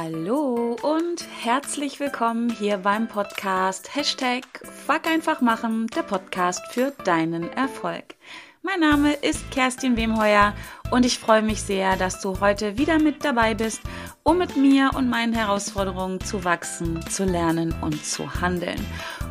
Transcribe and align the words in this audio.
Hallo 0.00 0.76
und 0.80 1.26
herzlich 1.42 1.98
willkommen 1.98 2.50
hier 2.50 2.76
beim 2.76 3.08
Podcast 3.08 3.96
Hashtag 3.96 4.44
Fuck 4.86 5.08
einfach 5.08 5.40
machen, 5.40 5.88
der 5.88 6.04
Podcast 6.04 6.62
für 6.70 6.92
deinen 7.02 7.50
Erfolg. 7.54 8.14
Mein 8.62 8.78
Name 8.78 9.14
ist 9.14 9.50
Kerstin 9.50 9.96
Wemheuer 9.96 10.54
und 10.90 11.04
ich 11.04 11.18
freue 11.18 11.42
mich 11.42 11.62
sehr, 11.62 11.96
dass 11.96 12.20
du 12.20 12.40
heute 12.40 12.78
wieder 12.78 12.98
mit 12.98 13.24
dabei 13.24 13.54
bist, 13.54 13.80
um 14.22 14.38
mit 14.38 14.56
mir 14.56 14.90
und 14.94 15.10
meinen 15.10 15.34
Herausforderungen 15.34 16.20
zu 16.20 16.44
wachsen, 16.44 17.00
zu 17.08 17.24
lernen 17.24 17.74
und 17.82 18.04
zu 18.04 18.40
handeln. 18.40 18.84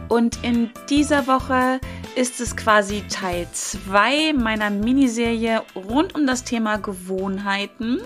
Und 0.07 0.43
in 0.43 0.71
dieser 0.89 1.27
Woche 1.27 1.79
ist 2.15 2.39
es 2.39 2.55
quasi 2.55 3.03
Teil 3.09 3.47
2 3.51 4.33
meiner 4.33 4.69
Miniserie 4.69 5.63
rund 5.75 6.15
um 6.15 6.27
das 6.27 6.43
Thema 6.43 6.77
Gewohnheiten. 6.77 8.01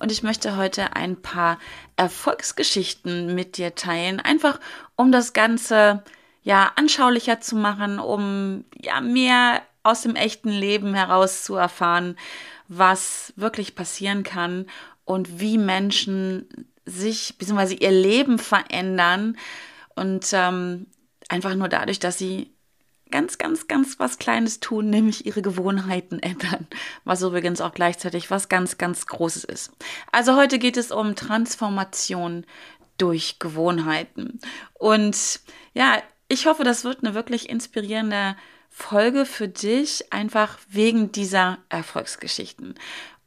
Und 0.00 0.12
ich 0.12 0.22
möchte 0.22 0.56
heute 0.56 0.94
ein 0.96 1.20
paar 1.20 1.58
Erfolgsgeschichten 1.96 3.34
mit 3.34 3.56
dir 3.56 3.74
teilen, 3.74 4.20
einfach 4.20 4.60
um 4.96 5.12
das 5.12 5.32
Ganze 5.32 6.02
ja 6.42 6.72
anschaulicher 6.76 7.40
zu 7.40 7.56
machen, 7.56 7.98
um 7.98 8.64
ja 8.74 9.00
mehr 9.00 9.62
aus 9.82 10.02
dem 10.02 10.16
echten 10.16 10.50
Leben 10.50 10.94
heraus 10.94 11.44
zu 11.44 11.54
erfahren, 11.54 12.16
was 12.68 13.32
wirklich 13.36 13.74
passieren 13.74 14.22
kann 14.22 14.66
und 15.04 15.40
wie 15.40 15.58
Menschen 15.58 16.66
sich 16.84 17.36
bzw. 17.38 17.74
ihr 17.74 17.90
Leben 17.90 18.38
verändern 18.38 19.36
und 19.94 20.28
ähm, 20.32 20.86
einfach 21.28 21.54
nur 21.54 21.68
dadurch, 21.68 21.98
dass 21.98 22.18
sie 22.18 22.52
ganz, 23.10 23.38
ganz, 23.38 23.68
ganz 23.68 23.98
was 23.98 24.18
Kleines 24.18 24.60
tun, 24.60 24.90
nämlich 24.90 25.26
ihre 25.26 25.42
Gewohnheiten 25.42 26.18
ändern, 26.18 26.66
was 27.04 27.22
übrigens 27.22 27.60
auch 27.60 27.72
gleichzeitig 27.72 28.30
was 28.30 28.48
ganz, 28.48 28.78
ganz 28.78 29.06
Großes 29.06 29.44
ist. 29.44 29.72
Also 30.12 30.36
heute 30.36 30.58
geht 30.58 30.76
es 30.76 30.90
um 30.90 31.14
Transformation 31.14 32.44
durch 32.98 33.38
Gewohnheiten. 33.38 34.40
Und 34.74 35.40
ja, 35.74 36.02
ich 36.28 36.46
hoffe, 36.46 36.64
das 36.64 36.84
wird 36.84 37.04
eine 37.04 37.14
wirklich 37.14 37.48
inspirierende 37.48 38.36
Folge 38.78 39.24
für 39.24 39.48
dich, 39.48 40.12
einfach 40.12 40.58
wegen 40.68 41.10
dieser 41.10 41.56
Erfolgsgeschichten. 41.70 42.74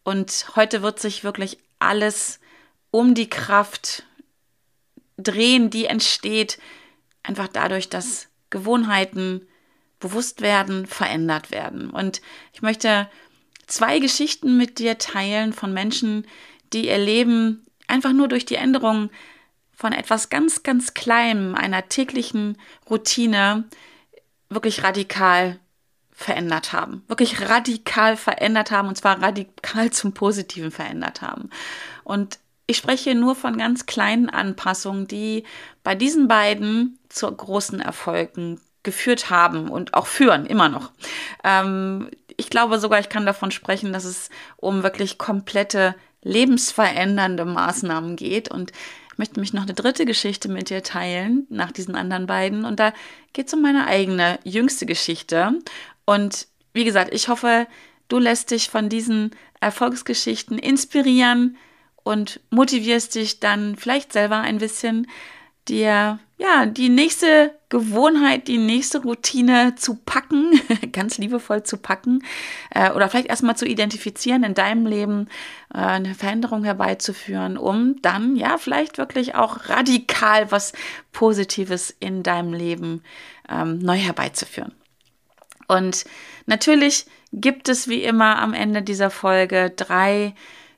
Und 0.04 0.46
heute 0.56 0.84
wird 0.84 1.00
sich 1.00 1.24
wirklich 1.24 1.58
alles 1.80 2.40
um 2.92 3.16
die 3.16 3.30
Kraft 3.30 4.04
drehen, 5.18 5.72
die 5.72 5.86
entsteht, 5.86 6.60
einfach 7.24 7.48
dadurch, 7.48 7.90
dass 7.90 8.28
Gewohnheiten 8.52 9.42
bewusst 10.00 10.42
werden, 10.42 10.86
verändert 10.86 11.50
werden. 11.50 11.90
Und 11.90 12.22
ich 12.54 12.62
möchte 12.62 13.10
zwei 13.66 13.98
Geschichten 13.98 14.56
mit 14.56 14.78
dir 14.78 15.00
teilen 15.00 15.52
von 15.52 15.74
Menschen, 15.74 16.28
die 16.74 16.90
ihr 16.90 17.00
Leben 17.00 17.66
einfach 17.88 18.14
nur 18.14 18.28
durch 18.28 18.46
die 18.46 18.56
Änderung 18.56 19.10
von 19.74 19.94
etwas 19.94 20.30
ganz, 20.30 20.62
ganz 20.62 20.94
Kleinem, 20.94 21.56
einer 21.56 21.90
täglichen 21.90 22.56
Routine, 22.88 23.68
wirklich 24.50 24.84
radikal 24.84 25.60
verändert 26.12 26.74
haben. 26.74 27.04
Wirklich 27.08 27.50
radikal 27.50 28.18
verändert 28.18 28.72
haben 28.72 28.90
und 28.90 28.98
zwar 28.98 29.22
radikal 29.22 29.92
zum 29.92 30.14
Positiven 30.14 30.72
verändert 30.72 31.22
haben. 31.22 31.50
Und 32.04 32.40
ich 32.68 32.78
spreche 32.78 33.16
nur 33.16 33.36
von 33.36 33.58
ganz 33.58 33.86
kleinen 33.86 34.30
Anpassungen, 34.30 35.08
die 35.08 35.44
bei 35.84 35.96
diesen 35.96 36.28
beiden 36.28 37.00
zu 37.10 37.32
großen 37.32 37.80
Erfolgen 37.80 38.60
geführt 38.84 39.30
haben 39.30 39.70
und 39.70 39.94
auch 39.94 40.08
führen, 40.08 40.46
immer 40.46 40.70
noch. 40.70 40.92
Ähm, 41.44 42.10
ich 42.38 42.50
glaube 42.50 42.80
sogar, 42.80 43.00
ich 43.00 43.10
kann 43.10 43.26
davon 43.26 43.52
sprechen, 43.52 43.92
dass 43.92 44.06
es 44.06 44.30
um 44.56 44.84
wirklich 44.84 45.18
komplette 45.18 45.96
lebensverändernde 46.22 47.46
Maßnahmen 47.46 48.16
geht. 48.16 48.50
Und 48.50 48.72
möchte 49.20 49.40
mich 49.40 49.54
noch 49.54 49.64
eine 49.64 49.74
dritte 49.74 50.06
Geschichte 50.06 50.50
mit 50.50 50.70
dir 50.70 50.82
teilen, 50.82 51.46
nach 51.50 51.72
diesen 51.72 51.94
anderen 51.94 52.26
beiden. 52.26 52.66
Und 52.66 52.80
da 52.80 52.94
geht 53.34 53.48
es 53.48 53.54
um 53.54 53.62
meine 53.62 53.86
eigene 53.86 54.40
jüngste 54.44 54.86
Geschichte. 54.86 55.60
Und 56.06 56.48
wie 56.74 56.86
gesagt, 56.86 57.14
ich 57.14 57.28
hoffe, 57.28 57.68
du 58.08 58.18
lässt 58.18 58.50
dich 58.50 58.70
von 58.70 58.90
diesen 58.90 59.32
Erfolgsgeschichten 59.60 60.58
inspirieren 60.58 61.58
und 62.04 62.40
motivierst 62.50 63.14
dich 63.14 63.42
dann 63.42 63.76
vielleicht 63.76 64.14
selber 64.14 64.38
ein 64.38 64.58
bisschen 64.58 65.06
dir 65.68 66.20
ja 66.40 66.66
die 66.66 66.90
nächste 66.90 67.54
Gewohnheit, 67.68 68.48
die 68.48 68.58
nächste 68.58 69.04
Routine 69.04 69.76
zu 69.76 69.96
packen, 69.96 70.60
ganz 70.92 71.18
liebevoll 71.18 71.64
zu 71.64 71.78
packen 71.78 72.24
äh, 72.72 72.92
oder 72.92 73.10
vielleicht 73.10 73.28
erstmal 73.28 73.58
zu 73.58 73.66
identifizieren 73.66 74.44
in 74.44 74.56
deinem 74.56 74.88
Leben, 74.88 75.28
äh, 75.74 75.78
eine 75.78 76.16
Veränderung 76.16 76.64
herbeizuführen, 76.64 77.58
um 77.58 78.02
dann 78.02 78.36
ja 78.36 78.58
vielleicht 78.58 78.98
wirklich 78.98 79.36
auch 79.36 79.70
radikal 79.70 80.52
was 80.52 80.74
Positives 81.12 81.94
in 82.00 82.24
deinem 82.24 82.54
Leben 82.54 83.04
ähm, 83.50 83.78
neu 83.80 83.98
herbeizuführen. 83.98 84.74
Und 85.68 86.06
natürlich 86.48 87.06
gibt 87.34 87.70
es 87.70 87.88
wie 87.88 88.02
immer 88.02 88.40
am 88.40 88.54
Ende 88.54 88.82
dieser 88.82 89.12
Folge 89.12 89.72
drei 89.76 90.34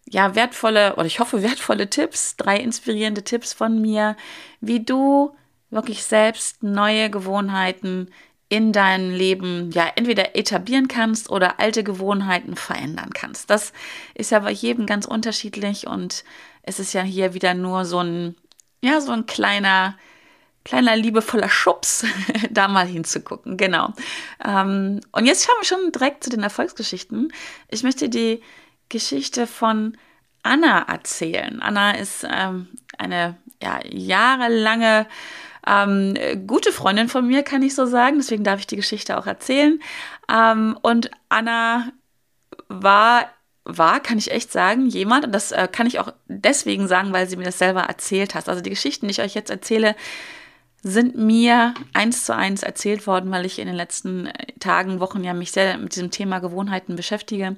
ja, 0.10 0.36
wertvolle 0.36 0.96
oder 0.96 1.06
ich 1.06 1.20
hoffe 1.20 1.44
wertvolle 1.44 1.90
Tipps, 1.90 2.36
drei 2.36 2.58
inspirierende 2.58 3.24
Tipps 3.24 3.54
von 3.54 3.80
mir, 3.80 4.18
wie 4.60 4.84
du 4.84 5.34
wirklich 5.72 6.04
selbst 6.04 6.62
neue 6.62 7.10
Gewohnheiten 7.10 8.12
in 8.50 8.74
deinem 8.74 9.12
Leben 9.12 9.72
ja 9.72 9.90
entweder 9.96 10.36
etablieren 10.36 10.90
kannst 10.90 11.30
oder 11.30 11.60
alte 11.62 11.86
Gewohnheiten 11.86 12.56
verändern 12.58 13.12
kannst. 13.14 13.50
Das 13.50 13.72
ist 14.14 14.32
ja 14.32 14.40
bei 14.40 14.52
jedem 14.52 14.86
ganz 14.86 15.06
unterschiedlich 15.06 15.88
und 15.88 16.26
es 16.64 16.78
ist 16.78 16.94
ja 16.94 17.02
hier 17.02 17.34
wieder 17.34 17.54
nur 17.54 17.86
so 17.86 18.00
ein 18.00 18.36
ja 18.82 19.00
so 19.00 19.14
ein 19.14 19.26
kleiner 19.26 19.96
kleiner 20.64 20.96
liebevoller 20.96 21.50
Schubs, 21.50 22.06
da 22.52 22.68
mal 22.68 22.86
hinzugucken. 22.86 23.58
Genau. 23.58 23.94
Ähm, 24.46 25.00
und 25.12 25.26
jetzt 25.26 25.46
schauen 25.46 25.56
wir 25.60 25.66
schon 25.66 25.92
direkt 25.92 26.24
zu 26.24 26.30
den 26.30 26.44
Erfolgsgeschichten. 26.44 27.32
Ich 27.70 27.84
möchte 27.84 28.10
die 28.10 28.42
Geschichte 28.90 29.48
von 29.48 29.98
Anna 30.44 30.80
erzählen. 30.88 31.62
Anna 31.62 31.92
ist 31.92 32.28
ähm, 32.30 32.68
eine 32.98 33.38
ja, 33.62 33.80
jahrelange 33.90 35.08
ähm, 35.68 36.16
gute 36.48 36.72
Freundin 36.72 37.10
von 37.10 37.28
mir, 37.28 37.44
kann 37.44 37.64
ich 37.64 37.76
so 37.76 37.86
sagen. 37.86 38.18
Deswegen 38.18 38.44
darf 38.44 38.60
ich 38.60 38.68
die 38.68 38.76
Geschichte 38.76 39.18
auch 39.18 39.28
erzählen. 39.28 39.80
Ähm, 40.32 40.78
und 40.82 41.12
Anna 41.30 41.92
war, 42.68 43.26
war, 43.64 44.00
kann 44.00 44.18
ich 44.18 44.32
echt 44.32 44.52
sagen, 44.52 44.88
jemand, 44.88 45.26
und 45.26 45.32
das 45.32 45.52
äh, 45.52 45.68
kann 45.72 45.88
ich 45.88 46.00
auch 46.00 46.14
deswegen 46.28 46.88
sagen, 46.88 47.14
weil 47.14 47.28
sie 47.28 47.38
mir 47.38 47.44
das 47.46 47.60
selber 47.60 47.82
erzählt 47.82 48.36
hat. 48.36 48.50
Also 48.50 48.62
die 48.62 48.70
Geschichten, 48.70 49.08
die 49.08 49.12
ich 49.12 49.22
euch 49.22 49.36
jetzt 49.36 49.52
erzähle, 49.52 49.96
sind 50.84 51.16
mir 51.16 51.76
eins 51.94 52.26
zu 52.26 52.36
eins 52.36 52.64
erzählt 52.64 53.06
worden, 53.06 53.30
weil 53.30 53.46
ich 53.46 53.60
in 53.60 53.68
den 53.68 53.76
letzten 53.76 54.26
äh, 54.26 54.48
Tagen, 54.60 55.00
Wochen 55.00 55.24
ja 55.24 55.34
mich 55.34 55.52
sehr 55.52 55.78
mit 55.78 55.96
diesem 55.96 56.10
Thema 56.10 56.40
Gewohnheiten 56.40 56.96
beschäftige. 56.96 57.58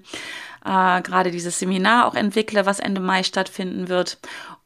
Äh, 0.66 1.02
gerade 1.02 1.32
dieses 1.32 1.60
Seminar 1.60 2.06
auch 2.06 2.16
entwickle, 2.16 2.66
was 2.66 2.80
Ende 2.80 3.00
Mai 3.00 3.24
stattfinden 3.24 3.88
wird. 3.88 4.18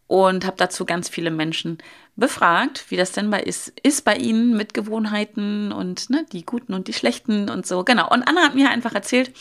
Und 0.07 0.45
habe 0.45 0.55
dazu 0.57 0.85
ganz 0.85 1.09
viele 1.09 1.31
Menschen 1.31 1.79
befragt, 2.15 2.85
wie 2.89 2.97
das 2.97 3.11
denn 3.11 3.29
bei 3.29 3.41
ist, 3.41 3.73
ist 3.83 4.05
bei 4.05 4.15
ihnen 4.15 4.55
mit 4.55 4.73
Gewohnheiten 4.73 5.71
und 5.71 6.09
ne, 6.09 6.25
die 6.31 6.45
guten 6.45 6.73
und 6.73 6.87
die 6.87 6.93
schlechten 6.93 7.49
und 7.49 7.67
so. 7.67 7.83
Genau. 7.83 8.09
Und 8.09 8.23
Anna 8.23 8.41
hat 8.41 8.55
mir 8.55 8.69
einfach 8.69 8.95
erzählt, 8.95 9.31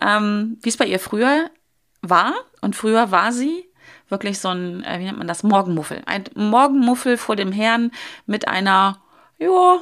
ähm, 0.00 0.58
wie 0.62 0.68
es 0.68 0.76
bei 0.76 0.86
ihr 0.86 1.00
früher 1.00 1.50
war. 2.00 2.32
Und 2.60 2.76
früher 2.76 3.10
war 3.10 3.32
sie 3.32 3.66
wirklich 4.08 4.38
so 4.38 4.48
ein, 4.48 4.84
äh, 4.84 4.98
wie 5.00 5.04
nennt 5.04 5.18
man 5.18 5.26
das, 5.26 5.42
Morgenmuffel. 5.42 6.02
Ein 6.06 6.24
Morgenmuffel 6.34 7.16
vor 7.16 7.36
dem 7.36 7.52
Herrn 7.52 7.90
mit 8.26 8.48
einer, 8.48 9.02
ja, 9.38 9.80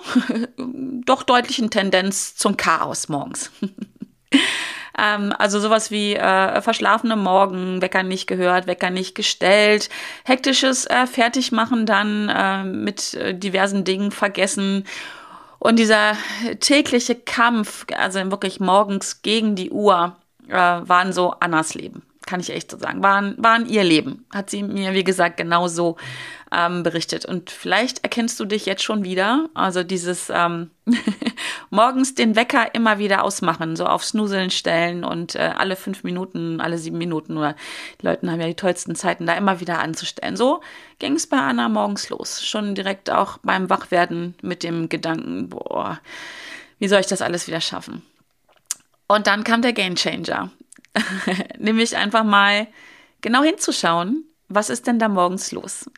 doch 1.05 1.23
deutlichen 1.23 1.71
Tendenz 1.71 2.35
zum 2.37 2.57
Chaos 2.57 3.09
morgens. 3.09 3.51
ähm, 4.99 5.35
also 5.39 5.61
sowas 5.61 5.91
wie 5.91 6.15
äh, 6.15 6.61
verschlafene 6.61 7.17
Morgen, 7.17 7.83
Wecker 7.83 8.03
nicht 8.03 8.27
gehört, 8.27 8.67
Wecker 8.67 8.91
nicht 8.91 9.15
gestellt, 9.15 9.89
hektisches 10.25 10.87
äh, 10.87 11.07
Fertigmachen 11.07 11.87
dann 11.87 12.29
äh, 12.29 12.65
mit 12.65 13.19
diversen 13.43 13.85
Dingen 13.85 14.11
vergessen. 14.11 14.85
Und 15.59 15.79
dieser 15.79 16.17
tägliche 16.61 17.15
Kampf, 17.15 17.87
also 17.97 18.31
wirklich 18.31 18.59
morgens 18.59 19.23
gegen 19.23 19.55
die 19.55 19.71
Uhr, 19.71 20.17
äh, 20.49 20.53
waren 20.53 21.13
so 21.13 21.35
Annas 21.39 21.75
Leben 21.75 22.03
kann 22.27 22.41
ich 22.41 22.51
echt 22.51 22.71
so 22.71 22.79
sagen, 22.79 23.03
waren, 23.03 23.35
waren 23.39 23.67
ihr 23.67 23.85
Leben. 23.85 24.25
Hat 24.33 24.51
sie 24.51 24.63
mir, 24.63 24.95
wie 24.95 25.05
gesagt, 25.05 25.37
genau 25.37 25.69
so 25.69 25.97
ähm, 26.53 26.83
berichtet. 26.83 27.25
Und 27.25 27.51
vielleicht 27.51 28.05
erkennst 28.05 28.39
du 28.39 28.45
dich 28.45 28.67
jetzt 28.67 28.83
schon 28.83 29.05
wieder. 29.05 29.49
Also 29.55 29.83
dieses 29.83 30.31
ähm, 30.31 30.71
morgens 31.71 32.15
den 32.15 32.37
Wecker 32.37 32.75
immer 32.75 32.99
wieder 32.99 33.25
ausmachen, 33.25 33.75
so 33.75 33.87
auf 33.87 34.05
Snuseln 34.05 34.51
stellen 34.51 35.05
und 35.05 35.35
äh, 35.35 35.53
alle 35.57 35.77
fünf 35.77 36.05
Minuten, 36.05 36.61
alle 36.61 36.79
sieben 36.79 36.99
Minuten 36.99 37.39
oder 37.39 37.57
die 38.01 38.07
Leute 38.07 38.31
haben 38.31 38.41
ja 38.41 38.47
die 38.47 38.55
tollsten 38.55 38.95
Zeiten, 38.95 39.27
da 39.27 39.35
immer 39.35 39.61
wieder 39.61 39.81
anzustellen. 39.81 40.37
So 40.37 40.61
ging 40.99 41.15
es 41.15 41.27
bei 41.27 41.39
Anna 41.39 41.69
morgens 41.69 42.11
los. 42.11 42.45
Schon 42.45 42.75
direkt 42.75 43.11
auch 43.11 43.39
beim 43.39 43.71
Wachwerden 43.71 44.35
mit 44.43 44.63
dem 44.63 44.89
Gedanken, 44.89 45.49
boah, 45.49 46.01
wie 46.79 46.89
soll 46.89 47.01
ich 47.01 47.07
das 47.07 47.23
alles 47.23 47.47
wieder 47.47 47.61
schaffen? 47.61 48.03
Und 49.07 49.27
dann 49.27 49.45
kam 49.45 49.63
der 49.63 49.73
Game 49.73 49.95
Changer. 49.95 50.51
Nämlich 51.59 51.97
einfach 51.97 52.25
mal 52.25 52.67
genau 53.21 53.43
hinzuschauen, 53.43 54.25
Was 54.49 54.69
ist 54.69 54.87
denn 54.87 54.99
da 54.99 55.09
morgens 55.09 55.53
los? 55.53 55.91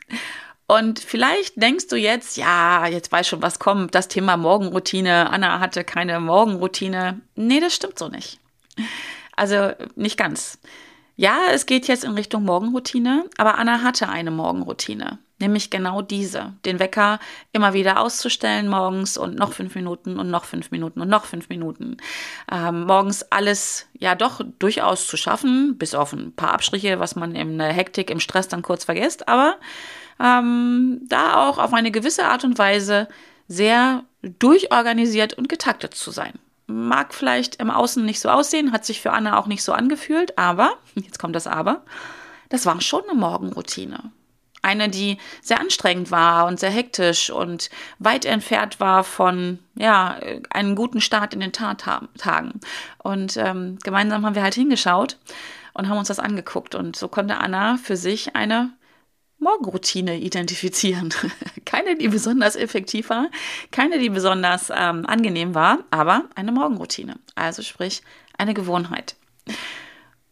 Und 0.67 0.99
vielleicht 0.99 1.61
denkst 1.61 1.87
du 1.87 1.95
jetzt, 1.95 2.37
ja, 2.37 2.87
jetzt 2.87 3.11
weiß 3.11 3.27
schon, 3.27 3.41
was 3.41 3.59
kommt, 3.59 3.93
das 3.93 4.07
Thema 4.07 4.35
Morgenroutine. 4.37 5.29
Anna 5.29 5.59
hatte 5.59 5.83
keine 5.83 6.19
Morgenroutine. 6.19 7.21
Nee, 7.35 7.59
das 7.59 7.75
stimmt 7.75 7.99
so 7.99 8.07
nicht. 8.07 8.39
Also 9.35 9.73
nicht 9.95 10.17
ganz. 10.17 10.57
Ja, 11.17 11.37
es 11.51 11.65
geht 11.65 11.87
jetzt 11.87 12.03
in 12.03 12.11
Richtung 12.11 12.43
Morgenroutine, 12.43 13.25
aber 13.37 13.57
Anna 13.57 13.83
hatte 13.83 14.09
eine 14.09 14.31
Morgenroutine. 14.31 15.19
Nämlich 15.37 15.69
genau 15.69 16.01
diese, 16.01 16.53
den 16.63 16.79
Wecker 16.79 17.19
immer 17.51 17.73
wieder 17.73 17.99
auszustellen 17.99 18.69
morgens 18.69 19.17
und 19.17 19.35
noch 19.35 19.51
fünf 19.51 19.75
Minuten 19.75 20.17
und 20.17 20.31
noch 20.31 20.45
fünf 20.45 20.71
Minuten 20.71 21.01
und 21.01 21.09
noch 21.09 21.25
fünf 21.25 21.49
Minuten. 21.49 21.97
Ähm, 22.49 22.85
morgens 22.85 23.23
alles 23.31 23.87
ja 23.99 24.15
doch 24.15 24.39
durchaus 24.59 25.07
zu 25.07 25.17
schaffen, 25.17 25.77
bis 25.77 25.93
auf 25.93 26.13
ein 26.13 26.33
paar 26.33 26.53
Abstriche, 26.53 27.01
was 27.01 27.17
man 27.17 27.35
in 27.35 27.57
der 27.57 27.73
Hektik, 27.73 28.09
im 28.09 28.21
Stress 28.21 28.47
dann 28.47 28.61
kurz 28.61 28.85
vergisst, 28.85 29.27
aber 29.27 29.57
ähm, 30.21 31.01
da 31.03 31.35
auch 31.49 31.57
auf 31.57 31.73
eine 31.73 31.91
gewisse 31.91 32.25
Art 32.25 32.45
und 32.45 32.57
Weise 32.57 33.09
sehr 33.49 34.03
durchorganisiert 34.21 35.33
und 35.33 35.49
getaktet 35.49 35.95
zu 35.95 36.11
sein. 36.11 36.33
Mag 36.67 37.13
vielleicht 37.13 37.57
im 37.57 37.69
Außen 37.69 38.03
nicht 38.05 38.19
so 38.19 38.29
aussehen, 38.29 38.71
hat 38.71 38.85
sich 38.85 39.01
für 39.01 39.11
Anna 39.11 39.37
auch 39.37 39.47
nicht 39.47 39.63
so 39.63 39.73
angefühlt, 39.73 40.37
aber, 40.37 40.77
jetzt 40.95 41.19
kommt 41.19 41.35
das 41.35 41.45
Aber, 41.45 41.83
das 42.49 42.65
war 42.65 42.79
schon 42.79 43.03
eine 43.09 43.19
Morgenroutine. 43.19 44.11
Eine, 44.65 44.89
die 44.89 45.17
sehr 45.41 45.59
anstrengend 45.59 46.09
war 46.09 46.47
und 46.47 46.59
sehr 46.59 46.71
hektisch 46.71 47.29
und 47.29 47.69
weit 47.99 48.25
entfernt 48.25 48.79
war 48.79 49.03
von 49.03 49.59
ja, 49.75 50.19
einem 50.49 50.75
guten 50.75 51.01
Start 51.01 51.33
in 51.33 51.39
den 51.39 51.53
Tagen. 51.53 52.59
Und 52.97 53.37
ähm, 53.37 53.77
gemeinsam 53.83 54.25
haben 54.25 54.35
wir 54.35 54.43
halt 54.43 54.55
hingeschaut 54.55 55.17
und 55.73 55.87
haben 55.87 55.99
uns 55.99 56.07
das 56.07 56.19
angeguckt. 56.19 56.73
Und 56.73 56.95
so 56.95 57.07
konnte 57.07 57.37
Anna 57.37 57.77
für 57.77 57.95
sich 57.95 58.35
eine 58.35 58.71
Morgenroutine 59.37 60.17
identifizieren. 60.17 61.13
keine, 61.65 61.95
die 61.95 62.07
besonders 62.07 62.55
effektiv 62.55 63.09
war, 63.09 63.29
keine, 63.71 63.99
die 63.99 64.09
besonders 64.09 64.71
ähm, 64.75 65.05
angenehm 65.05 65.53
war, 65.53 65.79
aber 65.91 66.25
eine 66.35 66.51
Morgenroutine. 66.51 67.19
Also 67.35 67.61
sprich 67.61 68.01
eine 68.37 68.53
Gewohnheit. 68.53 69.15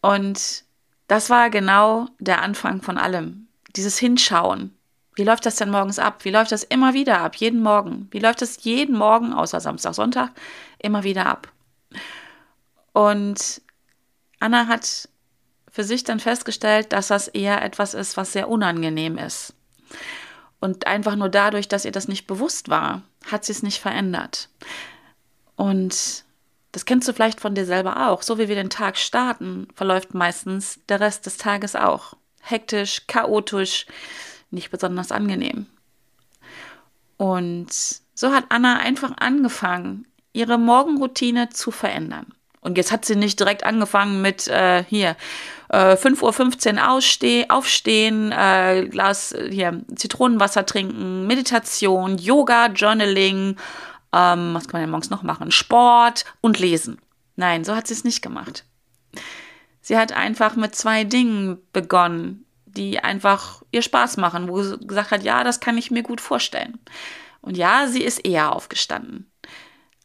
Und 0.01 0.63
das 1.07 1.29
war 1.29 1.49
genau 1.49 2.07
der 2.19 2.41
Anfang 2.41 2.81
von 2.81 2.97
allem. 2.97 3.42
Dieses 3.75 3.97
Hinschauen. 3.97 4.77
Wie 5.15 5.23
läuft 5.23 5.45
das 5.45 5.55
denn 5.55 5.69
morgens 5.69 5.99
ab? 5.99 6.25
Wie 6.25 6.31
läuft 6.31 6.51
das 6.51 6.63
immer 6.63 6.93
wieder 6.93 7.19
ab? 7.19 7.35
Jeden 7.35 7.61
Morgen. 7.61 8.07
Wie 8.11 8.19
läuft 8.19 8.41
das 8.41 8.63
jeden 8.63 8.97
Morgen, 8.97 9.33
außer 9.33 9.59
Samstag, 9.59 9.93
Sonntag, 9.93 10.31
immer 10.79 11.03
wieder 11.03 11.27
ab? 11.27 11.51
Und 12.93 13.61
Anna 14.39 14.67
hat 14.67 15.07
für 15.71 15.83
sich 15.83 16.03
dann 16.03 16.19
festgestellt, 16.19 16.93
dass 16.93 17.07
das 17.07 17.27
eher 17.27 17.61
etwas 17.63 17.93
ist, 17.93 18.17
was 18.17 18.33
sehr 18.33 18.49
unangenehm 18.49 19.17
ist. 19.17 19.53
Und 20.59 20.87
einfach 20.87 21.15
nur 21.15 21.29
dadurch, 21.29 21.67
dass 21.67 21.85
ihr 21.85 21.91
das 21.91 22.07
nicht 22.07 22.27
bewusst 22.27 22.69
war, 22.69 23.01
hat 23.25 23.43
sie 23.45 23.51
es 23.51 23.63
nicht 23.63 23.79
verändert. 23.79 24.49
Und 25.55 26.23
das 26.71 26.85
kennst 26.85 27.07
du 27.07 27.13
vielleicht 27.13 27.39
von 27.39 27.55
dir 27.55 27.65
selber 27.65 28.09
auch. 28.09 28.21
So 28.21 28.37
wie 28.37 28.47
wir 28.47 28.55
den 28.55 28.69
Tag 28.69 28.97
starten, 28.97 29.67
verläuft 29.75 30.13
meistens 30.13 30.79
der 30.89 30.99
Rest 30.99 31.25
des 31.25 31.37
Tages 31.37 31.75
auch. 31.75 32.15
Hektisch, 32.43 33.07
chaotisch, 33.07 33.85
nicht 34.51 34.69
besonders 34.69 35.11
angenehm. 35.11 35.65
Und 37.17 37.69
so 38.13 38.31
hat 38.31 38.45
Anna 38.49 38.77
einfach 38.77 39.13
angefangen, 39.17 40.05
ihre 40.33 40.57
Morgenroutine 40.57 41.49
zu 41.49 41.71
verändern. 41.71 42.27
Und 42.61 42.77
jetzt 42.77 42.91
hat 42.91 43.05
sie 43.05 43.15
nicht 43.15 43.39
direkt 43.39 43.65
angefangen 43.65 44.21
mit 44.21 44.47
äh, 44.47 44.83
hier 44.85 45.17
äh, 45.69 45.95
5.15 45.95 46.75
Uhr 46.75 46.91
aussteh, 46.91 47.45
aufstehen, 47.49 48.31
äh, 48.31 48.87
Glas 48.89 49.35
hier 49.49 49.81
Zitronenwasser 49.95 50.65
trinken, 50.65 51.27
Meditation, 51.27 52.17
Yoga, 52.17 52.67
Journaling, 52.67 53.57
ähm, 54.13 54.53
was 54.53 54.67
kann 54.67 54.79
man 54.79 54.81
denn 54.81 54.91
morgens 54.91 55.09
noch 55.09 55.23
machen? 55.23 55.51
Sport 55.51 56.25
und 56.39 56.59
Lesen. 56.59 56.99
Nein, 57.35 57.63
so 57.63 57.75
hat 57.75 57.87
sie 57.87 57.95
es 57.95 58.03
nicht 58.03 58.21
gemacht. 58.21 58.63
Sie 59.83 59.97
hat 59.97 60.11
einfach 60.13 60.55
mit 60.55 60.73
zwei 60.73 61.03
Dingen 61.03 61.59
begonnen, 61.73 62.45
die 62.65 62.97
einfach 62.99 63.61
ihr 63.71 63.83
Spaß 63.83 64.17
machen, 64.17 64.47
wo 64.47 64.63
sie 64.63 64.79
gesagt 64.79 65.11
hat, 65.11 65.21
ja, 65.23 65.43
das 65.43 65.59
kann 65.59 65.77
ich 65.77 65.91
mir 65.91 66.01
gut 66.01 66.21
vorstellen. 66.21 66.79
Und 67.41 67.55
ja, 67.55 67.85
sie 67.87 68.01
ist 68.01 68.25
eher 68.25 68.55
aufgestanden. 68.55 69.29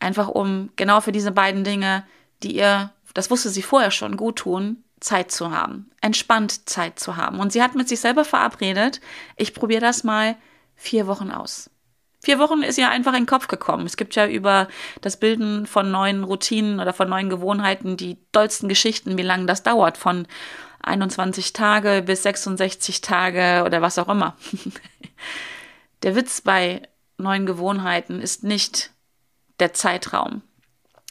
Einfach 0.00 0.28
um 0.28 0.68
genau 0.76 1.00
für 1.00 1.12
diese 1.12 1.32
beiden 1.32 1.64
Dinge 1.64 2.04
die 2.42 2.56
ihr, 2.56 2.92
das 3.14 3.30
wusste 3.30 3.50
sie 3.50 3.62
vorher 3.62 3.90
schon, 3.90 4.16
gut 4.16 4.36
tun, 4.36 4.84
Zeit 5.00 5.30
zu 5.30 5.50
haben, 5.50 5.90
entspannt 6.00 6.68
Zeit 6.68 6.98
zu 6.98 7.16
haben. 7.16 7.38
Und 7.40 7.52
sie 7.52 7.62
hat 7.62 7.74
mit 7.74 7.88
sich 7.88 8.00
selber 8.00 8.24
verabredet, 8.24 9.00
ich 9.36 9.54
probiere 9.54 9.80
das 9.80 10.04
mal 10.04 10.36
vier 10.74 11.06
Wochen 11.06 11.30
aus. 11.30 11.70
Vier 12.20 12.38
Wochen 12.38 12.62
ist 12.62 12.78
ihr 12.78 12.90
einfach 12.90 13.12
in 13.12 13.20
den 13.20 13.26
Kopf 13.26 13.46
gekommen. 13.46 13.86
Es 13.86 13.96
gibt 13.96 14.16
ja 14.16 14.26
über 14.26 14.68
das 15.00 15.18
Bilden 15.18 15.66
von 15.66 15.90
neuen 15.90 16.24
Routinen 16.24 16.80
oder 16.80 16.92
von 16.92 17.08
neuen 17.08 17.30
Gewohnheiten 17.30 17.96
die 17.96 18.18
dollsten 18.32 18.68
Geschichten, 18.68 19.16
wie 19.16 19.22
lange 19.22 19.46
das 19.46 19.62
dauert, 19.62 19.96
von 19.96 20.26
21 20.82 21.52
Tage 21.52 22.02
bis 22.04 22.24
66 22.24 23.00
Tage 23.00 23.62
oder 23.64 23.82
was 23.82 23.98
auch 23.98 24.08
immer. 24.08 24.36
Der 26.02 26.16
Witz 26.16 26.40
bei 26.40 26.82
neuen 27.18 27.46
Gewohnheiten 27.46 28.20
ist 28.20 28.44
nicht 28.44 28.92
der 29.58 29.74
Zeitraum. 29.74 30.42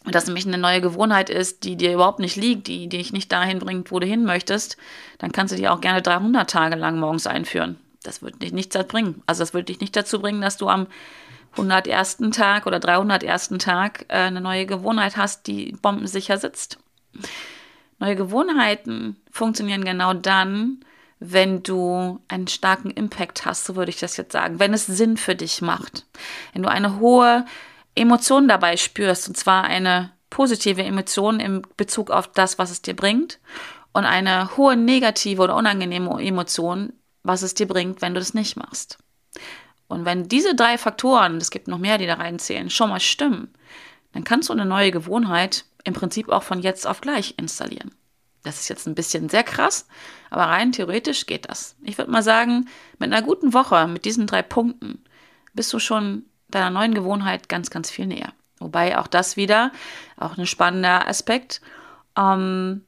Und 0.06 0.16
das 0.16 0.26
nämlich 0.26 0.48
eine 0.48 0.58
neue 0.58 0.80
Gewohnheit 0.80 1.30
ist, 1.30 1.66
die 1.66 1.76
dir 1.76 1.94
überhaupt 1.94 2.20
nicht 2.20 2.38
liegt, 2.38 2.68
die 2.68 2.88
dich 2.88 3.12
nicht 3.12 3.30
dahin 3.30 3.60
bringt, 3.60 3.92
wo 3.92 4.00
du 4.00 4.08
hin 4.08 4.24
möchtest, 4.24 4.78
dann 5.18 5.34
kannst 5.34 5.52
du 5.52 5.58
die 5.58 5.68
auch 5.68 5.82
gerne 5.82 6.02
300 6.02 6.50
Tage 6.50 6.76
lang 6.78 6.98
morgens 6.98 7.28
einführen. 7.28 7.78
Das 8.08 8.22
wird 8.22 8.42
dich 8.42 8.54
nichts 8.54 8.78
bringen. 8.88 9.22
Also 9.28 9.42
das 9.42 9.54
wird 9.54 9.68
dich 9.68 9.82
nicht 9.82 9.94
dazu 9.94 10.22
bringen, 10.22 10.40
dass 10.40 10.56
du 10.56 10.70
am 10.70 10.88
101. 11.52 12.20
Tag 12.32 12.66
oder 12.66 12.80
301. 12.80 13.50
Tag 13.60 14.06
äh, 14.08 14.14
eine 14.14 14.40
neue 14.40 14.66
Gewohnheit 14.66 15.18
hast, 15.18 15.46
die 15.48 15.74
bombensicher 15.82 16.38
sitzt. 16.38 16.80
Neue 18.00 18.16
Gewohnheiten 18.16 19.18
funktionieren 19.30 19.84
genau 19.84 20.14
dann, 20.14 20.80
wenn 21.20 21.64
du 21.64 22.22
einen 22.30 22.48
starken 22.48 22.92
Impact 22.92 23.46
hast, 23.46 23.66
so 23.66 23.76
würde 23.76 23.90
ich 23.90 24.00
das 24.00 24.16
jetzt 24.16 24.32
sagen, 24.32 24.60
wenn 24.60 24.74
es 24.74 24.86
Sinn 24.86 25.18
für 25.18 25.36
dich 25.36 25.62
macht. 25.62 26.06
Wenn 26.54 26.64
du 26.64 26.70
eine 26.70 27.00
hohe 27.00 27.46
Emotion 27.94 28.48
dabei 28.48 28.78
spürst, 28.78 29.28
und 29.28 29.36
zwar 29.36 29.66
eine 29.66 30.12
positive 30.30 30.84
Emotion 30.84 31.42
im 31.42 31.64
Bezug 31.76 32.10
auf 32.10 32.32
das, 32.32 32.58
was 32.58 32.72
es 32.72 32.82
dir 32.82 32.96
bringt, 32.96 33.40
und 33.92 34.06
eine 34.06 34.56
hohe 34.56 34.78
negative 34.78 35.42
oder 35.42 35.56
unangenehme 35.58 36.24
Emotion, 36.24 36.94
was 37.28 37.42
es 37.42 37.54
dir 37.54 37.68
bringt, 37.68 38.02
wenn 38.02 38.14
du 38.14 38.20
das 38.20 38.34
nicht 38.34 38.56
machst. 38.58 38.98
Und 39.88 40.06
wenn 40.06 40.28
diese 40.28 40.56
drei 40.56 40.78
Faktoren, 40.78 41.38
es 41.38 41.52
gibt 41.52 41.68
noch 41.68 41.78
mehr, 41.78 41.98
die 41.98 42.08
da 42.08 42.16
reinzählen, 42.16 42.70
schon 42.70 42.90
mal 42.90 43.00
stimmen, 43.00 43.54
dann 44.14 44.24
kannst 44.24 44.50
du 44.50 44.54
eine 44.54 44.66
neue 44.66 44.92
Gewohnheit 44.92 45.66
im 45.84 45.94
Prinzip 45.94 46.30
auch 46.30 46.44
von 46.44 46.62
jetzt 46.62 46.86
auf 46.88 47.02
gleich 47.02 47.36
installieren. 47.38 47.92
Das 48.44 48.60
ist 48.60 48.70
jetzt 48.70 48.88
ein 48.88 48.96
bisschen 48.96 49.30
sehr 49.30 49.44
krass, 49.44 49.88
aber 50.30 50.44
rein 50.44 50.72
theoretisch 50.72 51.26
geht 51.26 51.50
das. 51.50 51.76
Ich 51.84 51.98
würde 51.98 52.12
mal 52.12 52.24
sagen, 52.24 52.68
mit 53.00 53.12
einer 53.12 53.22
guten 53.22 53.54
Woche, 53.54 53.88
mit 53.88 54.06
diesen 54.06 54.28
drei 54.28 54.42
Punkten, 54.42 55.04
bist 55.54 55.72
du 55.74 55.80
schon 55.80 56.24
deiner 56.48 56.70
neuen 56.70 56.94
Gewohnheit 56.94 57.50
ganz, 57.50 57.70
ganz 57.70 57.90
viel 57.90 58.08
näher. 58.08 58.34
Wobei 58.60 58.98
auch 58.98 59.08
das 59.08 59.38
wieder, 59.38 59.72
auch 60.16 60.38
ein 60.38 60.46
spannender 60.46 61.08
Aspekt, 61.08 61.62
ähm, 62.18 62.86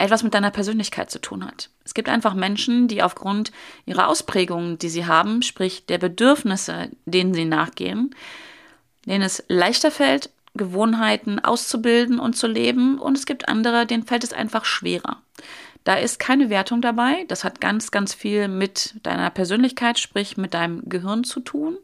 etwas 0.00 0.22
mit 0.22 0.34
deiner 0.34 0.50
Persönlichkeit 0.50 1.10
zu 1.10 1.20
tun 1.20 1.44
hat. 1.44 1.70
Es 1.84 1.94
gibt 1.94 2.08
einfach 2.08 2.34
Menschen, 2.34 2.88
die 2.88 3.02
aufgrund 3.02 3.52
ihrer 3.84 4.08
Ausprägungen, 4.08 4.78
die 4.78 4.88
sie 4.88 5.06
haben, 5.06 5.42
sprich 5.42 5.86
der 5.86 5.98
Bedürfnisse, 5.98 6.90
denen 7.04 7.34
sie 7.34 7.44
nachgehen, 7.44 8.14
denen 9.06 9.22
es 9.22 9.44
leichter 9.48 9.90
fällt, 9.90 10.30
Gewohnheiten 10.54 11.38
auszubilden 11.38 12.18
und 12.18 12.36
zu 12.36 12.46
leben. 12.46 12.98
Und 12.98 13.16
es 13.16 13.26
gibt 13.26 13.48
andere, 13.48 13.86
denen 13.86 14.04
fällt 14.04 14.24
es 14.24 14.32
einfach 14.32 14.64
schwerer. 14.64 15.22
Da 15.84 15.94
ist 15.94 16.18
keine 16.18 16.50
Wertung 16.50 16.80
dabei. 16.80 17.24
Das 17.28 17.44
hat 17.44 17.60
ganz, 17.60 17.90
ganz 17.90 18.14
viel 18.14 18.48
mit 18.48 18.94
deiner 19.02 19.30
Persönlichkeit, 19.30 19.98
sprich 19.98 20.36
mit 20.36 20.54
deinem 20.54 20.88
Gehirn 20.88 21.24
zu 21.24 21.40
tun. 21.40 21.76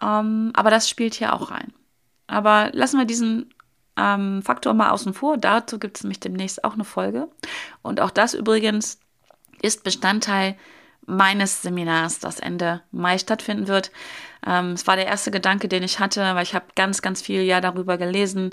Ähm, 0.00 0.52
aber 0.54 0.70
das 0.70 0.88
spielt 0.88 1.14
hier 1.14 1.32
auch 1.32 1.50
rein. 1.50 1.72
Aber 2.26 2.70
lassen 2.72 2.98
wir 2.98 3.04
diesen 3.04 3.52
ähm, 3.96 4.42
Faktor 4.42 4.74
mal 4.74 4.90
außen 4.90 5.14
vor. 5.14 5.36
Dazu 5.36 5.78
gibt 5.78 5.96
es 5.96 6.04
nämlich 6.04 6.20
demnächst 6.20 6.64
auch 6.64 6.74
eine 6.74 6.84
Folge. 6.84 7.28
Und 7.82 8.00
auch 8.00 8.10
das 8.10 8.34
übrigens 8.34 8.98
ist 9.62 9.84
Bestandteil 9.84 10.56
meines 11.06 11.62
Seminars, 11.62 12.18
das 12.18 12.40
Ende 12.40 12.82
Mai 12.90 13.18
stattfinden 13.18 13.68
wird. 13.68 13.90
Ähm, 14.46 14.72
es 14.72 14.86
war 14.86 14.96
der 14.96 15.06
erste 15.06 15.30
Gedanke, 15.30 15.68
den 15.68 15.82
ich 15.82 16.00
hatte, 16.00 16.20
weil 16.20 16.42
ich 16.42 16.54
habe 16.54 16.66
ganz, 16.74 17.00
ganz 17.00 17.22
viel 17.22 17.42
ja 17.42 17.60
darüber 17.60 17.96
gelesen 17.96 18.50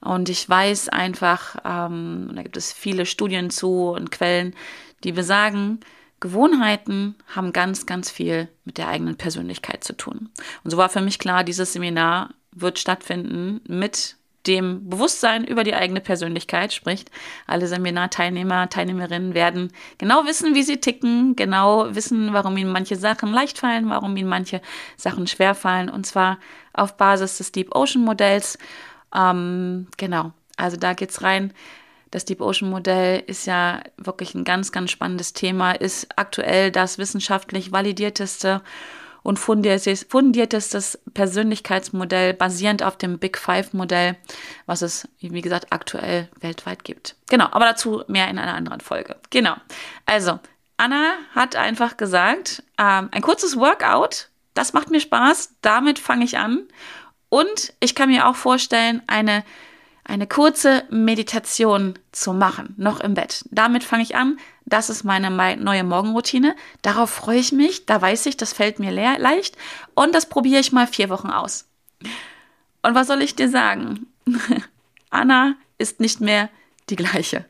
und 0.00 0.28
ich 0.28 0.48
weiß 0.48 0.90
einfach, 0.90 1.56
ähm, 1.64 2.30
da 2.34 2.42
gibt 2.42 2.56
es 2.56 2.72
viele 2.72 3.06
Studien 3.06 3.50
zu 3.50 3.88
und 3.88 4.10
Quellen, 4.10 4.54
die 5.02 5.12
besagen, 5.12 5.80
Gewohnheiten 6.20 7.16
haben 7.34 7.52
ganz, 7.52 7.84
ganz 7.84 8.10
viel 8.10 8.48
mit 8.64 8.78
der 8.78 8.88
eigenen 8.88 9.16
Persönlichkeit 9.16 9.84
zu 9.84 9.94
tun. 9.94 10.30
Und 10.62 10.70
so 10.70 10.76
war 10.76 10.88
für 10.88 11.02
mich 11.02 11.18
klar, 11.18 11.44
dieses 11.44 11.74
Seminar 11.74 12.30
wird 12.52 12.78
stattfinden 12.78 13.60
mit 13.66 14.16
dem 14.46 14.88
Bewusstsein 14.88 15.44
über 15.44 15.64
die 15.64 15.74
eigene 15.74 16.00
Persönlichkeit 16.00 16.72
spricht. 16.72 17.10
Alle 17.46 17.66
Seminarteilnehmer, 17.66 18.68
Teilnehmerinnen 18.68 19.34
werden 19.34 19.72
genau 19.98 20.26
wissen, 20.26 20.54
wie 20.54 20.62
sie 20.62 20.78
ticken, 20.78 21.36
genau 21.36 21.94
wissen, 21.94 22.32
warum 22.32 22.56
ihnen 22.56 22.72
manche 22.72 22.96
Sachen 22.96 23.32
leicht 23.32 23.58
fallen, 23.58 23.88
warum 23.88 24.16
ihnen 24.16 24.28
manche 24.28 24.60
Sachen 24.96 25.26
schwer 25.26 25.54
fallen. 25.54 25.88
Und 25.88 26.06
zwar 26.06 26.38
auf 26.72 26.96
Basis 26.96 27.38
des 27.38 27.52
Deep 27.52 27.74
Ocean 27.74 28.04
Modells. 28.04 28.58
Ähm, 29.14 29.86
genau, 29.96 30.32
also 30.56 30.76
da 30.76 30.92
geht's 30.92 31.22
rein. 31.22 31.52
Das 32.10 32.24
Deep 32.24 32.40
Ocean 32.40 32.70
Modell 32.70 33.24
ist 33.26 33.46
ja 33.46 33.80
wirklich 33.96 34.34
ein 34.34 34.44
ganz, 34.44 34.70
ganz 34.70 34.90
spannendes 34.92 35.32
Thema, 35.32 35.72
ist 35.72 36.06
aktuell 36.16 36.70
das 36.70 36.98
wissenschaftlich 36.98 37.72
validierteste 37.72 38.62
und 39.24 39.38
fundiertestes 39.38 40.98
Persönlichkeitsmodell 41.14 42.34
basierend 42.34 42.82
auf 42.82 42.96
dem 42.96 43.18
Big 43.18 43.38
Five 43.38 43.72
Modell, 43.72 44.16
was 44.66 44.82
es, 44.82 45.08
wie 45.18 45.40
gesagt, 45.40 45.72
aktuell 45.72 46.28
weltweit 46.40 46.84
gibt. 46.84 47.16
Genau, 47.30 47.46
aber 47.50 47.64
dazu 47.64 48.04
mehr 48.06 48.28
in 48.28 48.38
einer 48.38 48.54
anderen 48.54 48.80
Folge. 48.80 49.16
Genau. 49.30 49.56
Also, 50.06 50.38
Anna 50.76 51.14
hat 51.34 51.56
einfach 51.56 51.96
gesagt, 51.96 52.62
ähm, 52.78 53.08
ein 53.12 53.22
kurzes 53.22 53.56
Workout, 53.56 54.28
das 54.52 54.74
macht 54.74 54.90
mir 54.90 55.00
Spaß, 55.00 55.54
damit 55.62 55.98
fange 55.98 56.24
ich 56.24 56.36
an. 56.36 56.68
Und 57.30 57.72
ich 57.80 57.94
kann 57.94 58.10
mir 58.10 58.28
auch 58.28 58.36
vorstellen, 58.36 59.02
eine 59.06 59.42
eine 60.04 60.26
kurze 60.26 60.84
Meditation 60.90 61.94
zu 62.12 62.34
machen, 62.34 62.74
noch 62.76 63.00
im 63.00 63.14
Bett. 63.14 63.44
Damit 63.50 63.84
fange 63.84 64.02
ich 64.02 64.14
an. 64.14 64.38
Das 64.66 64.88
ist 64.88 65.04
meine 65.04 65.30
neue 65.30 65.84
Morgenroutine. 65.84 66.56
Darauf 66.82 67.10
freue 67.10 67.38
ich 67.38 67.52
mich. 67.52 67.86
Da 67.86 68.00
weiß 68.00 68.26
ich, 68.26 68.36
das 68.36 68.52
fällt 68.52 68.78
mir 68.78 68.90
leicht. 68.90 69.56
Und 69.94 70.14
das 70.14 70.26
probiere 70.26 70.60
ich 70.60 70.72
mal 70.72 70.86
vier 70.86 71.10
Wochen 71.10 71.30
aus. 71.30 71.68
Und 72.82 72.94
was 72.94 73.06
soll 73.06 73.22
ich 73.22 73.36
dir 73.36 73.48
sagen? 73.48 74.06
Anna 75.10 75.54
ist 75.78 76.00
nicht 76.00 76.20
mehr 76.20 76.48
die 76.90 76.96
gleiche. 76.96 77.44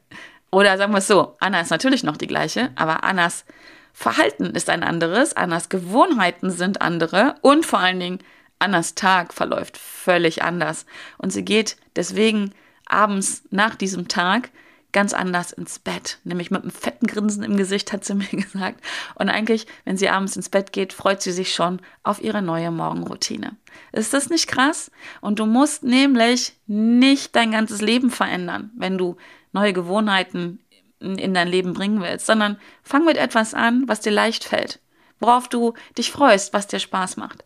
Oder 0.51 0.79
sagen 0.79 0.93
wir 0.93 0.99
es 0.99 1.09
so, 1.09 1.37
Anna 1.41 1.61
ist 1.61 1.71
natürlich 1.71 2.05
noch 2.05 2.17
die 2.17 2.29
gleiche, 2.29 2.71
aber 2.77 3.03
Annas 3.03 3.45
Verhalten 3.93 4.47
ist 4.47 4.71
ein 4.71 4.83
anderes, 4.83 5.37
Annas 5.37 5.69
Gewohnheiten 5.69 6.51
sind 6.51 6.83
andere 6.83 7.37
und 7.43 7.65
vor 7.65 7.79
allen 7.79 8.01
Dingen 8.01 8.19
Annas 8.59 8.95
Tag 8.95 9.33
verläuft 9.33 9.77
völlig 9.77 10.43
anders. 10.43 10.87
Und 11.19 11.33
sie 11.33 11.45
geht 11.45 11.77
deswegen 11.97 12.53
abends 12.87 13.45
nach 13.51 13.77
diesem 13.77 14.09
Tag 14.09 14.51
ganz 14.95 15.13
anders 15.13 15.53
ins 15.53 15.79
Bett, 15.79 16.19
nämlich 16.25 16.51
mit 16.51 16.63
einem 16.63 16.71
fetten 16.71 17.07
Grinsen 17.07 17.43
im 17.43 17.59
Gesicht, 17.59 17.93
hat 17.93 18.07
sie 18.07 18.15
mir 18.15 18.25
gesagt. 18.31 18.81
Und 19.17 19.29
eigentlich, 19.29 19.67
wenn 19.85 19.99
sie 19.99 20.09
abends 20.09 20.37
ins 20.37 20.49
Bett 20.49 20.73
geht, 20.73 20.95
freut 20.95 21.21
sie 21.21 21.33
sich 21.33 21.53
schon 21.53 21.83
auf 22.03 22.23
ihre 22.23 22.41
neue 22.41 22.71
Morgenroutine. 22.71 23.57
Ist 23.93 24.15
das 24.15 24.31
nicht 24.31 24.47
krass? 24.47 24.91
Und 25.21 25.39
du 25.39 25.45
musst 25.45 25.83
nämlich 25.83 26.55
nicht 26.67 27.37
dein 27.37 27.51
ganzes 27.51 27.83
Leben 27.83 28.11
verändern, 28.11 28.71
wenn 28.77 28.97
du 28.97 29.17
neue 29.53 29.75
Gewohnheiten 29.75 30.61
in 31.01 31.35
dein 31.35 31.49
Leben 31.49 31.75
bringen 31.75 32.01
willst, 32.01 32.25
sondern 32.25 32.57
fang 32.83 33.05
mit 33.05 33.19
etwas 33.19 33.53
an, 33.53 33.85
was 33.87 34.01
dir 34.01 34.13
leicht 34.13 34.45
fällt, 34.45 34.81
worauf 35.21 35.49
du 35.49 35.75
dich 35.99 36.11
freust, 36.11 36.55
was 36.55 36.67
dir 36.67 36.79
Spaß 36.79 37.19
macht. 37.19 37.45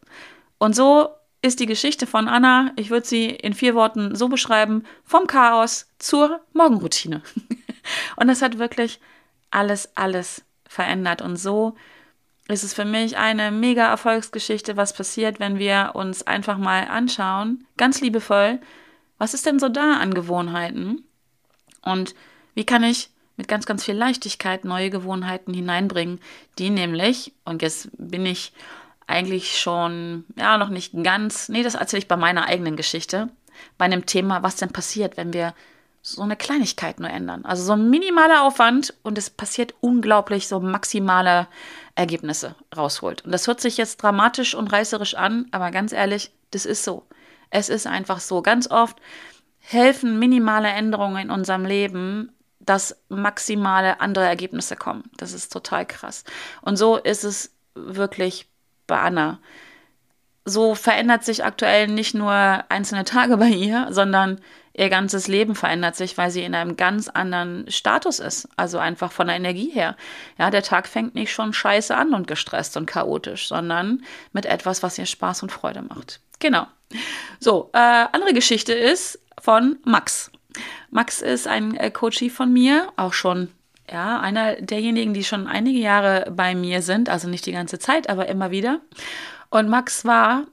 Und 0.58 0.76
so 0.76 1.08
ist 1.42 1.60
die 1.60 1.66
Geschichte 1.66 2.06
von 2.06 2.28
Anna, 2.28 2.72
ich 2.76 2.90
würde 2.90 3.06
sie 3.06 3.26
in 3.26 3.54
vier 3.54 3.74
Worten 3.74 4.16
so 4.16 4.28
beschreiben, 4.28 4.84
vom 5.04 5.26
Chaos 5.26 5.88
zur 5.98 6.40
Morgenroutine. 6.52 7.22
und 8.16 8.28
das 8.28 8.42
hat 8.42 8.58
wirklich 8.58 9.00
alles, 9.50 9.96
alles 9.96 10.44
verändert. 10.66 11.22
Und 11.22 11.36
so 11.36 11.76
ist 12.48 12.64
es 12.64 12.74
für 12.74 12.84
mich 12.84 13.16
eine 13.16 13.50
mega 13.50 13.86
Erfolgsgeschichte, 13.86 14.76
was 14.76 14.92
passiert, 14.92 15.38
wenn 15.38 15.58
wir 15.58 15.92
uns 15.94 16.26
einfach 16.26 16.58
mal 16.58 16.88
anschauen, 16.88 17.66
ganz 17.76 18.00
liebevoll, 18.00 18.60
was 19.18 19.34
ist 19.34 19.46
denn 19.46 19.58
so 19.58 19.68
da 19.68 19.94
an 19.94 20.14
Gewohnheiten? 20.14 21.04
Und 21.82 22.14
wie 22.54 22.64
kann 22.64 22.84
ich 22.84 23.10
mit 23.36 23.48
ganz, 23.48 23.66
ganz 23.66 23.84
viel 23.84 23.94
Leichtigkeit 23.94 24.64
neue 24.64 24.90
Gewohnheiten 24.90 25.54
hineinbringen, 25.54 26.20
die 26.58 26.70
nämlich, 26.70 27.32
und 27.44 27.62
jetzt 27.62 27.90
bin 27.96 28.26
ich 28.26 28.52
eigentlich 29.08 29.58
schon, 29.58 30.24
ja, 30.36 30.58
noch 30.58 30.68
nicht 30.68 30.92
ganz, 31.02 31.48
nee, 31.48 31.62
das 31.62 31.74
erzähle 31.74 32.02
ich 32.02 32.08
bei 32.08 32.16
meiner 32.16 32.46
eigenen 32.46 32.76
Geschichte, 32.76 33.28
bei 33.78 33.86
einem 33.86 34.06
Thema, 34.06 34.42
was 34.42 34.56
denn 34.56 34.70
passiert, 34.70 35.16
wenn 35.16 35.32
wir 35.32 35.54
so 36.02 36.22
eine 36.22 36.36
Kleinigkeit 36.36 37.00
nur 37.00 37.10
ändern. 37.10 37.44
Also 37.44 37.64
so 37.64 37.72
ein 37.72 37.90
minimaler 37.90 38.44
Aufwand 38.44 38.94
und 39.02 39.18
es 39.18 39.30
passiert 39.30 39.74
unglaublich 39.80 40.46
so 40.46 40.60
maximale 40.60 41.48
Ergebnisse 41.94 42.54
rausholt. 42.76 43.24
Und 43.24 43.32
das 43.32 43.46
hört 43.46 43.60
sich 43.60 43.76
jetzt 43.76 44.02
dramatisch 44.02 44.54
und 44.54 44.72
reißerisch 44.72 45.14
an, 45.14 45.46
aber 45.50 45.70
ganz 45.70 45.92
ehrlich, 45.92 46.30
das 46.52 46.66
ist 46.66 46.84
so. 46.84 47.04
Es 47.50 47.68
ist 47.68 47.86
einfach 47.86 48.20
so. 48.20 48.42
Ganz 48.42 48.70
oft 48.70 48.98
helfen 49.58 50.18
minimale 50.18 50.68
Änderungen 50.68 51.16
in 51.16 51.30
unserem 51.30 51.64
Leben, 51.64 52.32
dass 52.60 52.96
maximale 53.08 54.00
andere 54.00 54.26
Ergebnisse 54.26 54.76
kommen. 54.76 55.04
Das 55.16 55.32
ist 55.32 55.52
total 55.52 55.86
krass. 55.86 56.24
Und 56.60 56.76
so 56.76 56.96
ist 56.96 57.24
es 57.24 57.54
wirklich 57.74 58.47
bei 58.88 58.98
Anna. 58.98 59.38
So 60.44 60.74
verändert 60.74 61.24
sich 61.24 61.44
aktuell 61.44 61.86
nicht 61.86 62.14
nur 62.14 62.32
einzelne 62.32 63.04
Tage 63.04 63.36
bei 63.36 63.48
ihr, 63.48 63.86
sondern 63.90 64.40
ihr 64.72 64.88
ganzes 64.88 65.28
Leben 65.28 65.54
verändert 65.54 65.94
sich, 65.94 66.16
weil 66.18 66.30
sie 66.30 66.42
in 66.42 66.54
einem 66.54 66.76
ganz 66.76 67.08
anderen 67.08 67.70
Status 67.70 68.18
ist. 68.18 68.48
Also 68.56 68.78
einfach 68.78 69.12
von 69.12 69.26
der 69.26 69.36
Energie 69.36 69.70
her. 69.70 69.96
Ja, 70.38 70.50
der 70.50 70.62
Tag 70.62 70.88
fängt 70.88 71.14
nicht 71.14 71.32
schon 71.32 71.52
scheiße 71.52 71.94
an 71.94 72.14
und 72.14 72.26
gestresst 72.26 72.76
und 72.76 72.86
chaotisch, 72.86 73.48
sondern 73.48 74.02
mit 74.32 74.46
etwas, 74.46 74.82
was 74.82 74.98
ihr 74.98 75.06
Spaß 75.06 75.42
und 75.42 75.52
Freude 75.52 75.82
macht. 75.82 76.20
Genau. 76.38 76.66
So, 77.38 77.70
äh, 77.74 77.78
andere 77.78 78.32
Geschichte 78.32 78.72
ist 78.72 79.20
von 79.40 79.78
Max. 79.84 80.30
Max 80.90 81.20
ist 81.20 81.46
ein 81.46 81.76
äh, 81.76 81.90
Coachie 81.90 82.30
von 82.30 82.52
mir, 82.52 82.90
auch 82.96 83.12
schon 83.12 83.50
ja, 83.90 84.20
einer 84.20 84.56
derjenigen, 84.56 85.14
die 85.14 85.24
schon 85.24 85.46
einige 85.46 85.78
Jahre 85.78 86.30
bei 86.30 86.54
mir 86.54 86.82
sind, 86.82 87.08
also 87.08 87.28
nicht 87.28 87.46
die 87.46 87.52
ganze 87.52 87.78
Zeit, 87.78 88.08
aber 88.08 88.28
immer 88.28 88.50
wieder. 88.50 88.80
Und 89.50 89.68
Max 89.68 90.04
war 90.04 90.46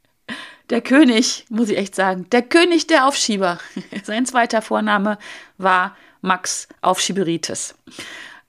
der 0.70 0.80
König, 0.80 1.46
muss 1.48 1.68
ich 1.68 1.78
echt 1.78 1.94
sagen, 1.94 2.28
der 2.30 2.42
König 2.42 2.86
der 2.86 3.06
Aufschieber. 3.06 3.58
Sein 4.04 4.26
zweiter 4.26 4.62
Vorname 4.62 5.18
war 5.58 5.96
Max 6.20 6.68
Aufschieberitis. 6.80 7.74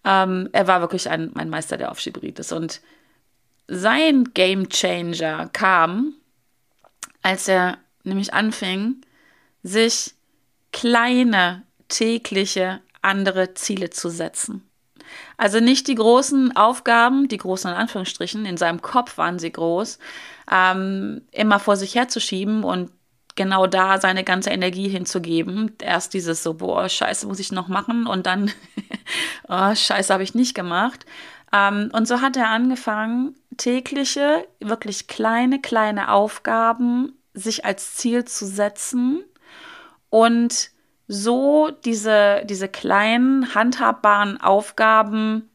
Ähm, 0.03 0.49
er 0.51 0.67
war 0.67 0.81
wirklich 0.81 1.09
ein, 1.09 1.35
ein 1.35 1.49
Meister 1.49 1.77
der 1.77 1.91
Aufschieberitis. 1.91 2.51
Und 2.51 2.81
sein 3.67 4.31
Game 4.33 4.69
Changer 4.69 5.49
kam, 5.53 6.13
als 7.21 7.47
er 7.47 7.77
nämlich 8.03 8.33
anfing, 8.33 9.01
sich 9.63 10.13
kleine 10.71 11.63
tägliche 11.87 12.81
andere 13.01 13.53
Ziele 13.53 13.89
zu 13.89 14.09
setzen. 14.09 14.67
Also 15.37 15.59
nicht 15.59 15.87
die 15.87 15.95
großen 15.95 16.55
Aufgaben, 16.55 17.27
die 17.27 17.37
großen 17.37 17.71
in 17.71 17.77
Anführungsstrichen, 17.77 18.45
in 18.45 18.57
seinem 18.57 18.81
Kopf 18.81 19.17
waren 19.17 19.39
sie 19.39 19.51
groß, 19.51 19.99
ähm, 20.51 21.21
immer 21.31 21.59
vor 21.59 21.75
sich 21.75 21.95
herzuschieben 21.95 22.63
und 22.63 22.91
genau 23.35 23.67
da 23.67 23.99
seine 23.99 24.23
ganze 24.23 24.49
Energie 24.51 24.87
hinzugeben. 24.87 25.75
Erst 25.81 26.13
dieses 26.13 26.43
so, 26.43 26.55
boah, 26.55 26.87
scheiße, 26.87 27.27
muss 27.27 27.39
ich 27.39 27.51
noch 27.51 27.67
machen 27.67 28.07
und 28.07 28.25
dann, 28.25 28.51
oh, 29.47 29.75
scheiße, 29.75 30.13
habe 30.13 30.23
ich 30.23 30.35
nicht 30.35 30.53
gemacht. 30.53 31.05
Ähm, 31.53 31.89
und 31.93 32.07
so 32.07 32.21
hat 32.21 32.37
er 32.37 32.49
angefangen, 32.49 33.35
tägliche, 33.57 34.47
wirklich 34.59 35.07
kleine, 35.07 35.59
kleine 35.59 36.11
Aufgaben 36.11 37.13
sich 37.33 37.65
als 37.65 37.95
Ziel 37.95 38.25
zu 38.25 38.45
setzen 38.45 39.23
und 40.09 40.71
so 41.13 41.71
diese, 41.83 42.43
diese 42.45 42.69
kleinen, 42.69 43.53
handhabbaren 43.53 44.39
Aufgaben 44.39 45.49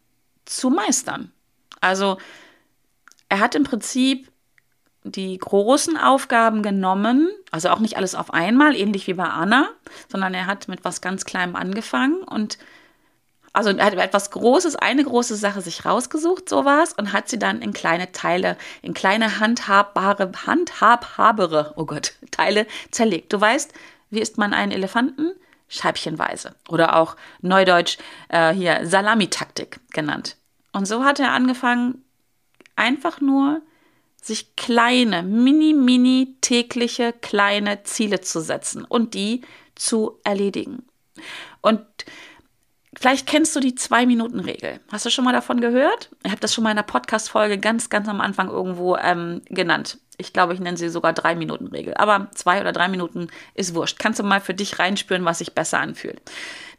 zu 0.45 0.69
meistern. 0.69 1.33
Also 1.81 2.19
er 3.31 3.41
hat 3.41 3.55
im 3.55 3.65
Prinzip 3.65 4.31
die 5.03 5.39
großen 5.39 5.97
Aufgaben 5.97 6.63
genommen, 6.63 7.31
also 7.53 7.71
auch 7.71 7.79
nicht 7.79 7.97
alles 7.97 8.15
auf 8.15 8.35
einmal, 8.35 8.77
ähnlich 8.77 9.07
wie 9.07 9.15
bei 9.15 9.25
Anna, 9.25 9.69
sondern 10.13 10.35
er 10.35 10.47
hat 10.47 10.69
mit 10.69 10.85
was 10.85 11.01
ganz 11.01 11.25
Kleinem 11.25 11.57
angefangen 11.57 12.23
und 12.23 12.59
also 13.55 13.71
er 13.71 13.87
hat 13.87 13.95
etwas 13.95 14.31
Großes, 14.33 14.77
eine 14.77 15.05
große 15.05 15.37
Sache 15.37 15.63
sich 15.63 15.87
rausgesucht, 15.87 16.47
sowas, 16.51 16.93
und 16.93 17.15
hat 17.15 17.31
sie 17.31 17.39
dann 17.39 17.63
in 17.63 17.73
kleine 17.73 18.13
Teile, 18.13 18.59
in 18.83 18.93
kleine 18.93 19.41
handhabbare, 19.41 20.31
handhabhabere, 20.47 21.73
oh 21.77 21.87
Gott, 21.87 22.13
Teile 22.31 22.67
zerlegt. 22.91 23.33
Du 23.33 23.41
weißt, 23.41 23.73
wie 24.11 24.21
isst 24.21 24.37
man 24.37 24.53
einen 24.53 24.73
Elefanten? 24.73 25.33
Scheibchenweise 25.69 26.55
oder 26.69 26.97
auch 26.97 27.17
neudeutsch 27.41 27.99
äh, 28.29 28.53
hier 28.53 28.87
Salamitaktik 28.87 29.81
genannt. 29.93 30.37
Und 30.73 30.87
so 30.87 31.05
hat 31.05 31.21
er 31.21 31.33
angefangen, 31.33 32.05
einfach 32.77 33.21
nur 33.21 33.63
sich 34.21 34.57
kleine, 34.57 35.23
mini, 35.23 35.73
mini 35.73 36.37
tägliche 36.41 37.13
kleine 37.13 37.85
Ziele 37.85 38.21
zu 38.21 38.41
setzen 38.41 38.85
und 38.85 39.15
die 39.15 39.43
zu 39.75 40.19
erledigen. 40.25 40.85
Und 41.63 41.81
vielleicht 42.99 43.27
kennst 43.27 43.55
du 43.55 43.61
die 43.61 43.75
Zwei-Minuten-Regel. 43.75 44.81
Hast 44.91 45.07
du 45.07 45.11
schon 45.11 45.25
mal 45.25 45.33
davon 45.33 45.61
gehört? 45.61 46.11
Ich 46.25 46.31
habe 46.31 46.41
das 46.41 46.53
schon 46.53 46.65
mal 46.65 46.71
in 46.71 46.79
einer 46.79 46.87
Podcast-Folge 46.87 47.59
ganz, 47.59 47.89
ganz 47.89 48.09
am 48.09 48.21
Anfang 48.21 48.49
irgendwo 48.49 48.97
ähm, 48.97 49.43
genannt. 49.47 49.99
Ich 50.19 50.33
glaube, 50.33 50.55
ich 50.55 50.61
nenne 50.61 50.77
sie 50.77 50.89
sogar 50.89 51.13
drei 51.13 51.35
Minuten 51.35 51.67
Regel. 51.67 51.95
Aber 51.95 52.29
zwei 52.35 52.61
oder 52.61 52.73
drei 52.73 52.89
Minuten 52.89 53.29
ist 53.55 53.75
wurscht. 53.75 53.99
Kannst 53.99 54.19
du 54.19 54.25
mal 54.25 54.41
für 54.41 54.55
dich 54.55 54.79
reinspüren, 54.79 55.25
was 55.25 55.39
sich 55.39 55.55
besser 55.55 55.79
anfühlt. 55.81 56.21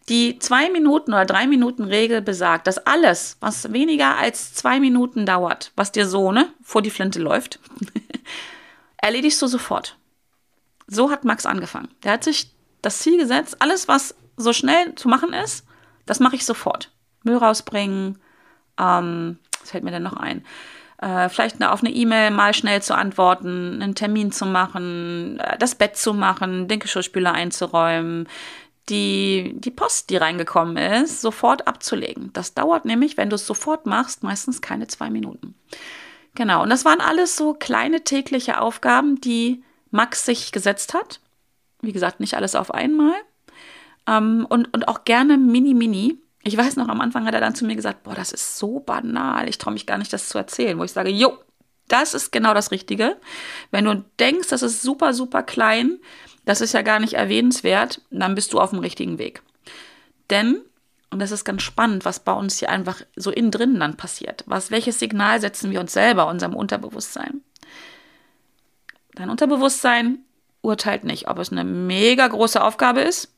Die 0.09 0.39
zwei 0.39 0.69
Minuten 0.69 1.13
oder 1.13 1.25
drei 1.25 1.47
Minuten 1.47 1.83
Regel 1.83 2.21
besagt, 2.21 2.67
dass 2.67 2.77
alles, 2.77 3.37
was 3.41 3.73
weniger 3.73 4.17
als 4.17 4.53
zwei 4.53 4.79
Minuten 4.79 5.25
dauert, 5.25 5.71
was 5.75 5.91
dir 5.91 6.07
so 6.07 6.31
ne, 6.31 6.49
vor 6.63 6.81
die 6.81 6.89
Flinte 6.89 7.19
läuft, 7.19 7.59
erledigst 8.97 9.41
du 9.41 9.47
sofort. 9.47 9.97
So 10.87 11.11
hat 11.11 11.25
Max 11.25 11.45
angefangen. 11.45 11.89
Der 12.03 12.13
hat 12.13 12.23
sich 12.23 12.51
das 12.81 12.99
Ziel 12.99 13.17
gesetzt, 13.17 13.61
alles, 13.61 13.89
was 13.89 14.15
so 14.37 14.53
schnell 14.53 14.95
zu 14.95 15.09
machen 15.09 15.33
ist, 15.33 15.65
das 16.05 16.21
mache 16.21 16.37
ich 16.37 16.45
sofort. 16.45 16.91
Müll 17.23 17.35
rausbringen, 17.35 18.19
ähm, 18.79 19.39
was 19.59 19.71
fällt 19.71 19.83
mir 19.83 19.91
denn 19.91 20.03
noch 20.03 20.15
ein? 20.15 20.45
Äh, 20.99 21.29
vielleicht 21.29 21.63
auf 21.63 21.83
eine 21.83 21.93
E-Mail 21.93 22.31
mal 22.31 22.53
schnell 22.53 22.81
zu 22.81 22.95
antworten, 22.95 23.81
einen 23.81 23.93
Termin 23.93 24.31
zu 24.31 24.45
machen, 24.45 25.39
äh, 25.39 25.57
das 25.57 25.75
Bett 25.75 25.95
zu 25.95 26.13
machen, 26.13 26.67
den 26.67 26.79
Geschirrspüler 26.79 27.33
einzuräumen, 27.33 28.27
die, 28.89 29.53
die 29.55 29.71
Post, 29.71 30.09
die 30.09 30.17
reingekommen 30.17 30.77
ist, 30.77 31.21
sofort 31.21 31.67
abzulegen. 31.67 32.31
Das 32.33 32.53
dauert 32.53 32.85
nämlich, 32.85 33.17
wenn 33.17 33.29
du 33.29 33.35
es 33.35 33.45
sofort 33.45 33.85
machst, 33.85 34.23
meistens 34.23 34.61
keine 34.61 34.87
zwei 34.87 35.09
Minuten. 35.09 35.53
Genau, 36.33 36.63
und 36.63 36.69
das 36.69 36.85
waren 36.85 37.01
alles 37.01 37.35
so 37.35 37.53
kleine 37.53 38.03
tägliche 38.03 38.61
Aufgaben, 38.61 39.19
die 39.21 39.63
Max 39.91 40.25
sich 40.25 40.51
gesetzt 40.51 40.93
hat. 40.93 41.19
Wie 41.81 41.91
gesagt, 41.91 42.19
nicht 42.19 42.35
alles 42.35 42.55
auf 42.55 42.73
einmal. 42.73 43.13
Ähm, 44.07 44.47
und, 44.49 44.73
und 44.73 44.87
auch 44.87 45.03
gerne 45.03 45.37
mini, 45.37 45.73
mini. 45.73 46.17
Ich 46.47 46.55
weiß 46.55 46.77
noch, 46.77 46.87
am 46.87 47.01
Anfang 47.01 47.25
hat 47.25 47.33
er 47.33 47.41
dann 47.41 47.55
zu 47.55 47.65
mir 47.65 47.75
gesagt, 47.75 48.03
boah, 48.03 48.15
das 48.15 48.31
ist 48.31 48.57
so 48.57 48.79
banal, 48.79 49.49
ich 49.49 49.57
traue 49.57 49.73
mich 49.73 49.85
gar 49.85 49.97
nicht, 49.97 50.13
das 50.13 50.29
zu 50.29 50.37
erzählen. 50.37 50.79
Wo 50.79 50.85
ich 50.85 50.93
sage, 50.93 51.09
jo, 51.09 51.37
das 51.89 52.13
ist 52.13 52.31
genau 52.31 52.53
das 52.53 52.71
Richtige. 52.71 53.17
Wenn 53.69 53.83
du 53.83 54.05
denkst, 54.17 54.47
das 54.47 54.61
ist 54.61 54.81
super, 54.81 55.13
super 55.13 55.43
klein, 55.43 55.99
das 56.45 56.61
ist 56.61 56.73
ja 56.73 56.83
gar 56.83 57.01
nicht 57.01 57.15
erwähnenswert, 57.15 58.01
dann 58.11 58.33
bist 58.33 58.53
du 58.53 58.61
auf 58.61 58.69
dem 58.69 58.79
richtigen 58.79 59.17
Weg. 59.17 59.41
Denn, 60.29 60.61
und 61.09 61.19
das 61.19 61.31
ist 61.31 61.43
ganz 61.43 61.63
spannend, 61.63 62.05
was 62.05 62.21
bei 62.21 62.31
uns 62.31 62.59
hier 62.59 62.69
einfach 62.69 63.01
so 63.17 63.29
innen 63.29 63.51
drin 63.51 63.77
dann 63.77 63.97
passiert. 63.97 64.45
Was, 64.47 64.71
welches 64.71 64.99
Signal 64.99 65.41
setzen 65.41 65.71
wir 65.71 65.81
uns 65.81 65.91
selber, 65.91 66.27
unserem 66.27 66.55
Unterbewusstsein? 66.55 67.41
Dein 69.15 69.29
Unterbewusstsein 69.29 70.19
urteilt 70.61 71.03
nicht, 71.03 71.27
ob 71.27 71.39
es 71.39 71.51
eine 71.51 71.65
mega 71.65 72.25
große 72.25 72.63
Aufgabe 72.63 73.01
ist 73.01 73.33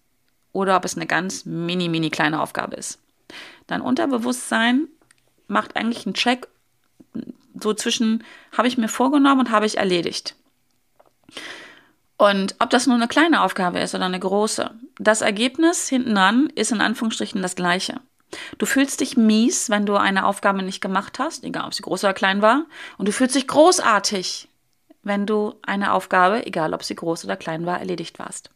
oder 0.51 0.75
ob 0.75 0.85
es 0.85 0.95
eine 0.95 1.07
ganz 1.07 1.45
mini, 1.45 1.89
mini 1.89 2.09
kleine 2.09 2.41
Aufgabe 2.41 2.75
ist. 2.75 2.99
Dein 3.67 3.81
Unterbewusstsein 3.81 4.87
macht 5.47 5.75
eigentlich 5.75 6.05
einen 6.05 6.15
Check 6.15 6.47
so 7.59 7.73
zwischen, 7.73 8.23
habe 8.57 8.67
ich 8.67 8.77
mir 8.77 8.87
vorgenommen 8.87 9.41
und 9.41 9.51
habe 9.51 9.65
ich 9.65 9.77
erledigt. 9.77 10.35
Und 12.17 12.55
ob 12.59 12.69
das 12.69 12.85
nur 12.85 12.95
eine 12.95 13.07
kleine 13.07 13.41
Aufgabe 13.41 13.79
ist 13.79 13.95
oder 13.95 14.05
eine 14.05 14.19
große, 14.19 14.71
das 14.97 15.21
Ergebnis 15.21 15.87
hinten 15.87 16.15
dran 16.15 16.49
ist 16.55 16.71
in 16.71 16.81
Anführungsstrichen 16.81 17.41
das 17.41 17.55
gleiche. 17.55 18.01
Du 18.57 18.65
fühlst 18.65 18.99
dich 18.99 19.17
mies, 19.17 19.69
wenn 19.69 19.85
du 19.85 19.95
eine 19.95 20.25
Aufgabe 20.25 20.61
nicht 20.61 20.81
gemacht 20.81 21.17
hast, 21.17 21.43
egal 21.43 21.65
ob 21.65 21.73
sie 21.73 21.81
groß 21.81 22.03
oder 22.03 22.13
klein 22.13 22.41
war, 22.41 22.65
und 22.97 23.07
du 23.07 23.11
fühlst 23.11 23.35
dich 23.35 23.47
großartig, 23.47 24.49
wenn 25.01 25.25
du 25.25 25.55
eine 25.61 25.93
Aufgabe, 25.93 26.45
egal 26.45 26.73
ob 26.73 26.83
sie 26.83 26.95
groß 26.95 27.25
oder 27.25 27.37
klein 27.37 27.65
war, 27.65 27.79
erledigt 27.79 28.19
warst. 28.19 28.51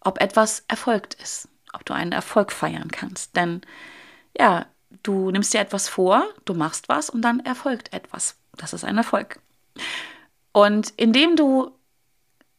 Ob 0.00 0.20
etwas 0.20 0.64
erfolgt 0.68 1.14
ist, 1.14 1.48
ob 1.72 1.84
du 1.84 1.94
einen 1.94 2.12
Erfolg 2.12 2.52
feiern 2.52 2.90
kannst. 2.90 3.36
Denn 3.36 3.60
ja, 4.38 4.66
du 5.02 5.30
nimmst 5.30 5.52
dir 5.52 5.60
etwas 5.60 5.88
vor, 5.88 6.24
du 6.44 6.54
machst 6.54 6.88
was 6.88 7.10
und 7.10 7.22
dann 7.22 7.40
erfolgt 7.40 7.92
etwas. 7.92 8.36
Das 8.56 8.72
ist 8.72 8.84
ein 8.84 8.96
Erfolg. 8.96 9.40
Und 10.52 10.92
indem 10.96 11.36
du 11.36 11.70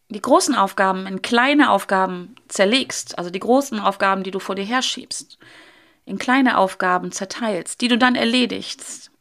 die 0.10 0.22
großen 0.22 0.56
Aufgaben 0.56 1.08
in 1.08 1.22
kleine 1.22 1.70
Aufgaben 1.72 2.36
zerlegst, 2.48 3.18
also 3.18 3.30
die 3.30 3.40
großen 3.40 3.80
Aufgaben, 3.80 4.24
die 4.24 4.32
du 4.32 4.40
vor 4.40 4.56
dir 4.56 4.66
herschiebst, 4.66 5.38
in 6.06 6.18
kleine 6.18 6.58
Aufgaben 6.58 7.12
zerteilst, 7.12 7.80
die 7.80 7.88
du 7.88 7.98
dann 7.98 8.16
erledigst, 8.16 9.12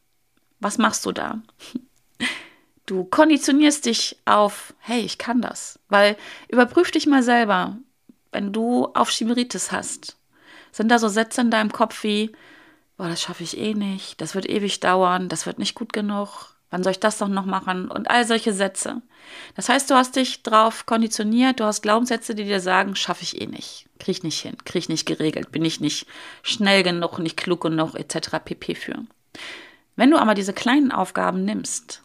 was 0.59 0.79
machst 0.79 1.07
du 1.07 1.13
da? 1.13 1.41
Du 2.87 3.05
konditionierst 3.05 3.87
dich 3.87 4.19
auf, 4.25 4.75
hey, 4.79 5.01
ich 5.01 5.17
kann 5.17 5.41
das. 5.41 5.79
Weil 5.89 6.17
überprüf 6.49 6.91
dich 6.91 7.07
mal 7.07 7.23
selber, 7.23 7.79
wenn 8.33 8.53
du 8.53 8.87
auf 8.95 9.11
Schimeritis 9.11 9.73
hast. 9.73 10.17
Sind 10.73 10.89
da 10.89 10.99
so 10.99 11.09
Sätze 11.09 11.41
in 11.41 11.51
deinem 11.51 11.73
Kopf 11.73 12.05
wie, 12.05 12.33
boah, 12.97 13.09
das 13.09 13.23
schaffe 13.23 13.43
ich 13.43 13.59
eh 13.59 13.75
nicht, 13.75 14.21
das 14.21 14.35
wird 14.35 14.49
ewig 14.49 14.81
dauern, 14.81 15.29
das 15.29 15.47
wird 15.47 15.59
nicht 15.59 15.75
gut 15.75 15.93
genug, 15.93 16.55
Wann 16.71 16.85
soll 16.85 16.93
ich 16.93 17.01
das 17.01 17.19
doch 17.19 17.29
noch 17.29 17.47
machen? 17.47 17.91
Und 17.91 18.09
all 18.11 18.25
solche 18.25 18.53
Sätze. 18.53 19.03
Das 19.57 19.69
heißt, 19.69 19.91
du 19.91 19.97
hast 19.97 20.15
dich 20.17 20.43
drauf 20.43 20.87
konditioniert, 20.87 21.59
du 21.59 21.65
hast 21.65 21.83
Glaubenssätze, 21.83 22.35
die 22.35 22.45
dir 22.45 22.61
sagen, 22.61 22.95
schaffe 22.95 23.25
ich 23.25 23.41
eh 23.41 23.47
nicht, 23.47 23.87
kriege 23.99 24.13
ich 24.13 24.23
nicht 24.23 24.41
hin, 24.41 24.57
kriege 24.65 24.79
ich 24.79 24.89
nicht 24.89 25.07
geregelt, 25.07 25.51
bin 25.53 25.65
ich 25.65 25.81
nicht 25.81 26.07
schnell 26.43 26.83
genug, 26.83 27.19
nicht 27.19 27.37
klug 27.37 27.61
genug, 27.61 27.95
etc. 27.97 28.39
pp. 28.45 28.75
für. 28.77 29.05
Wenn 29.97 30.11
du 30.11 30.19
aber 30.19 30.35
diese 30.35 30.53
kleinen 30.53 30.93
Aufgaben 30.93 31.45
nimmst 31.45 32.03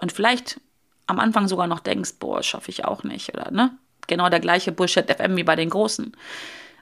und 0.00 0.12
vielleicht 0.12 0.60
am 1.06 1.20
Anfang 1.20 1.46
sogar 1.46 1.66
noch 1.66 1.80
denkst, 1.80 2.14
boah, 2.18 2.42
schaffe 2.42 2.70
ich 2.70 2.84
auch 2.86 3.04
nicht, 3.04 3.34
oder 3.34 3.50
ne? 3.50 3.76
Genau 4.10 4.28
der 4.28 4.40
gleiche 4.40 4.72
Bullshit 4.72 5.08
FM 5.08 5.36
wie 5.36 5.44
bei 5.44 5.54
den 5.54 5.70
Großen. 5.70 6.16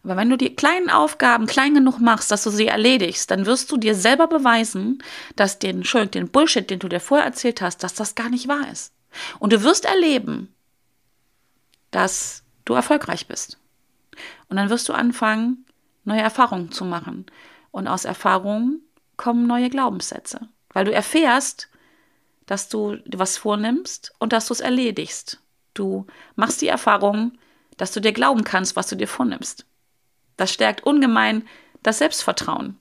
Aber 0.02 0.16
wenn 0.16 0.30
du 0.30 0.38
die 0.38 0.56
kleinen 0.56 0.88
Aufgaben 0.88 1.46
klein 1.46 1.74
genug 1.74 2.00
machst, 2.00 2.30
dass 2.30 2.42
du 2.42 2.50
sie 2.50 2.68
erledigst, 2.68 3.30
dann 3.30 3.44
wirst 3.44 3.70
du 3.70 3.76
dir 3.76 3.94
selber 3.94 4.28
beweisen, 4.28 5.02
dass 5.36 5.58
den, 5.58 5.82
den 6.14 6.28
Bullshit, 6.30 6.70
den 6.70 6.78
du 6.78 6.88
dir 6.88 7.00
vorher 7.00 7.26
erzählt 7.26 7.60
hast, 7.60 7.82
dass 7.82 7.92
das 7.92 8.14
gar 8.14 8.30
nicht 8.30 8.48
wahr 8.48 8.66
ist. 8.72 8.94
Und 9.38 9.52
du 9.52 9.62
wirst 9.62 9.84
erleben, 9.84 10.54
dass 11.90 12.44
du 12.64 12.72
erfolgreich 12.72 13.26
bist. 13.26 13.58
Und 14.48 14.56
dann 14.56 14.70
wirst 14.70 14.88
du 14.88 14.94
anfangen, 14.94 15.66
neue 16.04 16.22
Erfahrungen 16.22 16.72
zu 16.72 16.86
machen. 16.86 17.26
Und 17.70 17.88
aus 17.88 18.06
Erfahrungen 18.06 18.80
kommen 19.18 19.46
neue 19.46 19.68
Glaubenssätze. 19.68 20.48
Weil 20.72 20.86
du 20.86 20.92
erfährst, 20.92 21.68
dass 22.46 22.70
du 22.70 22.96
was 23.06 23.36
vornimmst 23.36 24.14
und 24.18 24.32
dass 24.32 24.46
du 24.46 24.54
es 24.54 24.60
erledigst. 24.60 25.42
Du 25.78 26.06
machst 26.34 26.60
die 26.60 26.68
Erfahrung, 26.68 27.38
dass 27.76 27.92
du 27.92 28.00
dir 28.00 28.12
glauben 28.12 28.44
kannst, 28.44 28.74
was 28.74 28.88
du 28.88 28.96
dir 28.96 29.08
vornimmst. 29.08 29.64
Das 30.36 30.52
stärkt 30.52 30.84
ungemein 30.84 31.46
das 31.82 31.98
Selbstvertrauen. 31.98 32.76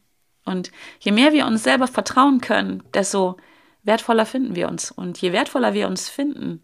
Und 0.46 0.72
je 1.00 1.12
mehr 1.12 1.34
wir 1.34 1.46
uns 1.46 1.64
selber 1.64 1.88
vertrauen 1.88 2.42
können, 2.42 2.82
desto 2.94 3.38
wertvoller 3.84 4.26
finden 4.26 4.56
wir 4.56 4.68
uns. 4.68 4.92
Und 4.92 5.20
je 5.22 5.32
wertvoller 5.32 5.74
wir 5.74 5.88
uns 5.88 6.10
finden, 6.10 6.64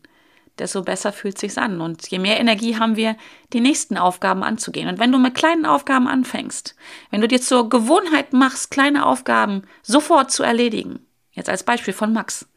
desto 0.57 0.81
besser 0.81 1.11
fühlt 1.11 1.37
sich's 1.37 1.57
an. 1.57 1.81
Und 1.81 2.07
je 2.07 2.17
mehr 2.17 2.39
Energie 2.39 2.77
haben 2.77 2.95
wir, 2.95 3.15
die 3.51 3.59
nächsten 3.59 3.97
Aufgaben 3.97 4.43
anzugehen. 4.43 4.87
Und 4.87 4.99
wenn 4.99 5.11
du 5.11 5.19
mit 5.19 5.35
kleinen 5.35 5.65
Aufgaben 5.65 6.07
anfängst, 6.07 6.75
wenn 7.11 7.21
du 7.21 7.27
dir 7.27 7.41
zur 7.41 7.69
Gewohnheit 7.69 8.33
machst, 8.33 8.71
kleine 8.71 9.05
Aufgaben 9.05 9.63
sofort 9.83 10.31
zu 10.31 10.43
erledigen, 10.43 11.05
jetzt 11.31 11.49
als 11.49 11.63
Beispiel 11.63 11.93
von 11.93 12.13
Max, 12.13 12.47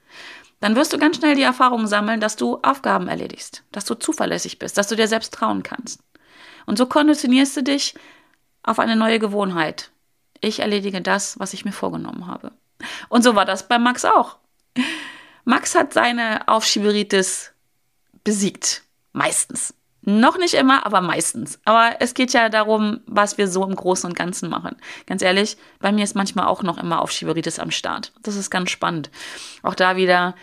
dann 0.67 0.75
wirst 0.75 0.93
du 0.93 0.99
ganz 0.99 1.19
schnell 1.19 1.37
die 1.37 1.43
Erfahrung 1.43 1.87
sammeln, 1.87 2.19
dass 2.19 2.35
du 2.35 2.59
Aufgaben 2.63 3.07
erledigst, 3.07 3.63
dass 3.71 3.85
du 3.85 3.95
zuverlässig 3.95 4.59
bist, 4.59 4.77
dass 4.77 4.89
du 4.89 4.97
dir 4.97 5.07
selbst 5.07 5.33
trauen 5.33 5.63
kannst. 5.63 6.01
Und 6.67 6.77
so 6.77 6.87
konditionierst 6.87 7.57
du 7.57 7.63
dich 7.63 7.95
auf 8.65 8.81
eine 8.81 8.97
neue 8.97 9.21
Gewohnheit. 9.21 9.93
Ich 10.41 10.59
erledige 10.59 11.01
das, 11.01 11.39
was 11.39 11.53
ich 11.53 11.65
mir 11.65 11.71
vorgenommen 11.71 12.27
habe. 12.27 12.51
Und 13.09 13.23
so 13.23 13.37
war 13.37 13.45
das 13.45 13.69
bei 13.69 13.79
Max 13.79 14.05
auch. 14.05 14.39
Max 15.45 15.77
hat 15.77 15.93
seine 15.93 16.49
Aufschieberitis 16.49 17.53
besiegt. 18.25 18.83
Meistens. 19.13 19.73
Noch 20.09 20.38
nicht 20.38 20.55
immer, 20.55 20.87
aber 20.87 21.01
meistens. 21.01 21.59
Aber 21.64 21.97
es 21.99 22.14
geht 22.14 22.33
ja 22.33 22.49
darum, 22.49 23.01
was 23.07 23.38
wir 23.38 23.49
so 23.49 23.64
im 23.64 23.75
Großen 23.75 24.09
und 24.09 24.16
Ganzen 24.16 24.49
machen. 24.49 24.77
Ganz 25.07 25.21
ehrlich, 25.21 25.57
bei 25.81 25.90
mir 25.90 26.05
ist 26.05 26.14
manchmal 26.14 26.47
auch 26.47 26.62
noch 26.62 26.79
immer 26.79 27.03
Aufschieberitis 27.03 27.59
am 27.59 27.73
Start. 27.73 28.12
Das 28.23 28.37
ist 28.37 28.49
ganz 28.49 28.71
spannend. 28.71 29.11
Auch 29.64 29.75
da 29.75 29.97
wieder, 29.97 30.37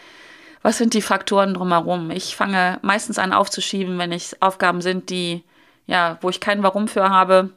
was 0.63 0.77
sind 0.77 0.93
die 0.93 1.01
Faktoren 1.01 1.53
drumherum? 1.53 2.11
Ich 2.11 2.35
fange 2.35 2.77
meistens 2.81 3.17
an 3.17 3.31
aufzuschieben, 3.31 3.97
wenn 3.97 4.11
es 4.11 4.35
Aufgaben 4.41 4.81
sind, 4.81 5.09
die, 5.09 5.45
ja, 5.87 6.17
wo 6.19 6.29
ich 6.29 6.41
kein 6.41 6.61
Warum 6.61 6.89
für 6.89 7.09
habe 7.09 7.51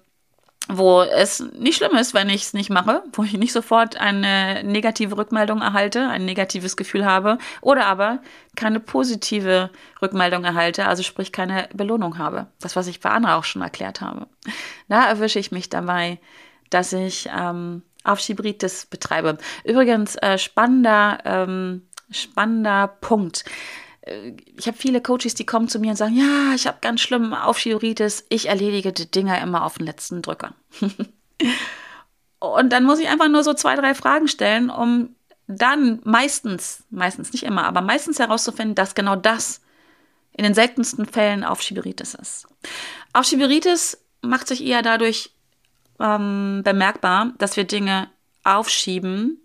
wo 0.68 1.02
es 1.02 1.40
nicht 1.58 1.76
schlimm 1.76 1.96
ist, 1.96 2.12
wenn 2.14 2.28
ich 2.28 2.42
es 2.42 2.52
nicht 2.52 2.70
mache, 2.70 3.02
wo 3.12 3.22
ich 3.22 3.34
nicht 3.34 3.52
sofort 3.52 3.96
eine 3.96 4.64
negative 4.64 5.16
Rückmeldung 5.16 5.62
erhalte, 5.62 6.08
ein 6.08 6.24
negatives 6.24 6.76
Gefühl 6.76 7.04
habe 7.04 7.38
oder 7.60 7.86
aber 7.86 8.20
keine 8.56 8.80
positive 8.80 9.70
Rückmeldung 10.02 10.44
erhalte, 10.44 10.86
also 10.86 11.02
sprich 11.02 11.30
keine 11.30 11.68
Belohnung 11.72 12.18
habe. 12.18 12.46
Das, 12.60 12.74
was 12.74 12.88
ich 12.88 13.00
bei 13.00 13.10
Anna 13.10 13.36
auch 13.36 13.44
schon 13.44 13.62
erklärt 13.62 14.00
habe. 14.00 14.26
Da 14.88 15.06
erwische 15.06 15.38
ich 15.38 15.52
mich 15.52 15.70
dabei, 15.70 16.18
dass 16.70 16.92
ich 16.92 17.28
ähm, 17.36 17.82
Aufschiebritis 18.02 18.86
betreibe. 18.86 19.38
Übrigens, 19.64 20.16
äh, 20.16 20.38
spannender, 20.38 21.18
ähm, 21.24 21.82
spannender 22.10 22.88
Punkt 22.88 23.44
ich 24.56 24.66
habe 24.66 24.76
viele 24.76 25.00
Coaches, 25.00 25.34
die 25.34 25.46
kommen 25.46 25.68
zu 25.68 25.80
mir 25.80 25.90
und 25.90 25.96
sagen, 25.96 26.16
ja, 26.16 26.54
ich 26.54 26.66
habe 26.66 26.78
ganz 26.80 27.00
schlimm 27.00 27.34
Aufschioritis, 27.34 28.24
ich 28.28 28.48
erledige 28.48 28.92
die 28.92 29.10
Dinger 29.10 29.40
immer 29.40 29.64
auf 29.64 29.78
den 29.78 29.86
letzten 29.86 30.22
Drücker. 30.22 30.54
und 32.38 32.72
dann 32.72 32.84
muss 32.84 33.00
ich 33.00 33.08
einfach 33.08 33.28
nur 33.28 33.42
so 33.42 33.52
zwei, 33.52 33.74
drei 33.74 33.94
Fragen 33.94 34.28
stellen, 34.28 34.70
um 34.70 35.16
dann 35.48 36.00
meistens, 36.04 36.84
meistens 36.90 37.32
nicht 37.32 37.44
immer, 37.44 37.64
aber 37.64 37.80
meistens 37.80 38.18
herauszufinden, 38.18 38.74
dass 38.74 38.94
genau 38.94 39.16
das 39.16 39.60
in 40.32 40.44
den 40.44 40.54
seltensten 40.54 41.06
Fällen 41.06 41.44
Aufschieberitis 41.44 42.14
ist. 42.14 42.46
Aufschieberitis 43.12 43.98
macht 44.22 44.48
sich 44.48 44.64
eher 44.64 44.82
dadurch 44.82 45.32
ähm, 45.98 46.62
bemerkbar, 46.62 47.32
dass 47.38 47.56
wir 47.56 47.64
Dinge 47.64 48.08
aufschieben, 48.44 49.40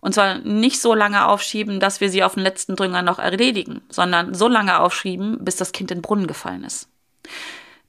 und 0.00 0.14
zwar 0.14 0.38
nicht 0.38 0.80
so 0.80 0.94
lange 0.94 1.26
aufschieben, 1.26 1.80
dass 1.80 2.00
wir 2.00 2.10
sie 2.10 2.22
auf 2.22 2.34
den 2.34 2.42
letzten 2.42 2.76
Drünger 2.76 3.02
noch 3.02 3.18
erledigen, 3.18 3.82
sondern 3.90 4.34
so 4.34 4.48
lange 4.48 4.78
aufschieben, 4.80 5.38
bis 5.44 5.56
das 5.56 5.72
Kind 5.72 5.90
in 5.90 5.98
den 5.98 6.02
Brunnen 6.02 6.26
gefallen 6.26 6.64
ist. 6.64 6.88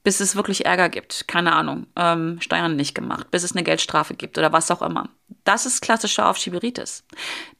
Bis 0.03 0.19
es 0.19 0.35
wirklich 0.35 0.65
Ärger 0.65 0.89
gibt, 0.89 1.27
keine 1.27 1.53
Ahnung, 1.53 1.85
ähm, 1.95 2.39
Steuern 2.41 2.75
nicht 2.75 2.95
gemacht, 2.95 3.29
bis 3.31 3.43
es 3.43 3.51
eine 3.51 3.63
Geldstrafe 3.63 4.15
gibt 4.15 4.37
oder 4.37 4.51
was 4.53 4.71
auch 4.71 4.81
immer. 4.81 5.09
Das 5.43 5.65
ist 5.65 5.81
klassische 5.81 6.25
Aufschieberitis. 6.25 7.03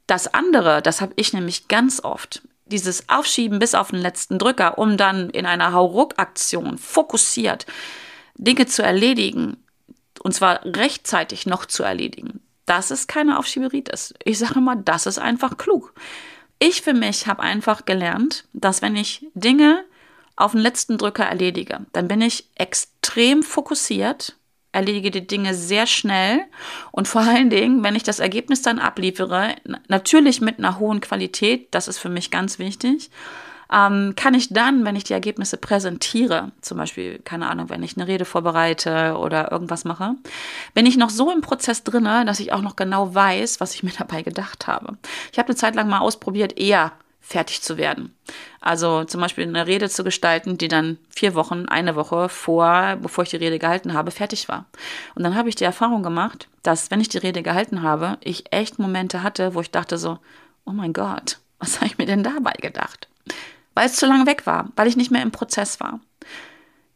Das 0.08 0.34
andere, 0.34 0.82
das 0.82 1.02
habe 1.02 1.14
ich 1.18 1.34
nämlich 1.34 1.68
ganz 1.68 2.04
oft, 2.04 2.42
dieses 2.66 3.10
Aufschieben 3.10 3.60
bis 3.60 3.76
auf 3.76 3.90
den 3.90 4.00
letzten 4.00 4.40
Drücker, 4.40 4.78
um 4.78 4.96
dann 4.96 5.30
in 5.32 5.46
einer 5.46 5.74
Hauruck-Aktion 5.74 6.78
fokussiert 6.78 7.66
Dinge 8.36 8.68
zu 8.68 8.84
erledigen, 8.84 9.58
und 10.24 10.34
zwar 10.34 10.66
rechtzeitig 10.66 11.46
noch 11.46 11.66
zu 11.66 11.84
erledigen 11.84 12.39
das 12.70 12.92
ist 12.92 13.08
keine 13.08 13.40
Aufschieberitis. 13.40 14.14
Ich 14.24 14.38
sage 14.38 14.62
mal, 14.62 14.76
das 14.76 15.08
ist 15.08 15.18
einfach 15.18 15.58
klug. 15.58 15.94
Ich 16.60 16.82
für 16.82 16.94
mich 16.94 17.26
habe 17.26 17.42
einfach 17.42 17.86
gelernt, 17.86 18.46
dass 18.54 18.82
wenn 18.82 18.96
ich 18.96 19.26
Dinge 19.34 19.84
auf 20.36 20.52
den 20.52 20.62
letzten 20.62 20.98
Drücker 20.98 21.26
erledige, 21.26 21.86
dann 21.94 22.08
bin 22.08 22.22
ich 22.22 22.48
extrem 22.56 23.42
fokussiert, 23.44 24.36
erledige 24.72 25.10
die 25.10 25.26
Dinge 25.26 25.56
sehr 25.56 25.88
schnell 25.88 26.42
und 26.92 27.08
vor 27.08 27.22
allen 27.22 27.50
Dingen, 27.50 27.84
wenn 27.84 27.96
ich 27.96 28.04
das 28.04 28.20
Ergebnis 28.20 28.62
dann 28.62 28.78
abliefere, 28.78 29.56
natürlich 29.88 30.40
mit 30.40 30.60
einer 30.60 30.78
hohen 30.78 31.02
Qualität, 31.02 31.70
das 31.72 31.88
ist 31.88 31.98
für 31.98 32.10
mich 32.10 32.30
ganz 32.30 32.60
wichtig, 32.60 33.10
ähm, 33.72 34.14
kann 34.16 34.34
ich 34.34 34.50
dann, 34.50 34.86
wenn 34.86 34.96
ich 34.96 35.04
die 35.04 35.14
Ergebnisse 35.14 35.58
präsentiere, 35.58 36.52
zum 36.62 36.78
Beispiel, 36.78 37.20
keine 37.20 37.50
Ahnung, 37.50 37.70
wenn 37.70 37.84
ich 37.84 37.98
eine 37.98 38.08
Rede 38.08 38.26
vorbereite 38.26 39.18
oder 39.18 39.52
irgendwas 39.52 39.86
mache, 39.86 40.16
bin 40.74 40.86
ich 40.86 40.98
noch 40.98 41.10
so 41.10 41.32
im 41.32 41.42
Prozess 41.42 41.84
drinne, 41.84 42.26
dass 42.26 42.40
ich 42.40 42.52
auch 42.52 42.62
noch 42.62 42.76
genau 42.76 43.14
weiß, 43.14 43.60
was 43.60 43.76
ich 43.76 43.84
mir 43.84 43.94
dabei 43.98 44.24
gedacht 44.24 44.68
habe. 44.68 44.98
Ich 45.32 45.40
habe 45.40 45.50
eine 45.50 45.56
Zeit 45.56 45.76
lang 45.76 45.88
mal 45.88 46.00
ausprobiert, 46.00 46.58
eher 46.58 46.92
fertig 47.22 47.62
zu 47.62 47.78
werden. 47.78 48.16
Also 48.60 49.04
zum 49.04 49.22
Beispiel 49.22 49.44
eine 49.44 49.68
Rede 49.68 49.88
zu 49.88 50.04
gestalten, 50.04 50.58
die 50.58 50.68
dann 50.68 50.98
vier 51.10 51.36
Wochen, 51.36 51.68
eine 51.68 51.96
Woche 51.96 52.28
vor, 52.28 52.98
bevor 53.00 53.24
ich 53.24 53.30
die 53.30 53.36
Rede 53.36 53.60
gehalten 53.60 53.94
habe, 53.94 54.10
fertig 54.10 54.50
war. 54.50 54.66
Und 55.14 55.24
dann 55.24 55.36
habe 55.36 55.48
ich 55.48 55.56
die 55.56 55.64
Erfahrung 55.64 56.02
gemacht, 56.02 56.48
dass 56.64 56.90
wenn 56.90 57.02
ich 57.02 57.10
die 57.10 57.20
Rede 57.20 57.44
gehalten 57.44 57.84
habe, 57.84 58.18
ich 58.22 58.52
echt 58.52 58.80
Momente 58.80 59.22
hatte, 59.22 59.54
wo 59.54 59.62
ich 59.62 59.70
dachte 59.70 60.00
so, 60.00 60.18
oh 60.66 60.72
mein 60.72 60.92
Gott, 60.92 61.38
was 61.60 61.76
habe 61.76 61.86
ich 61.86 62.00
mir 62.00 62.08
denn 62.08 62.24
dabei 62.24 62.54
gedacht? 62.54 63.08
Weil 63.76 63.88
es 63.88 63.96
zu 63.96 64.06
lange 64.06 64.26
weg 64.26 64.46
war, 64.46 64.70
weil 64.76 64.88
ich 64.88 64.98
nicht 64.98 65.12
mehr 65.12 65.22
im 65.22 65.32
Prozess 65.32 65.80
war. 65.80 66.00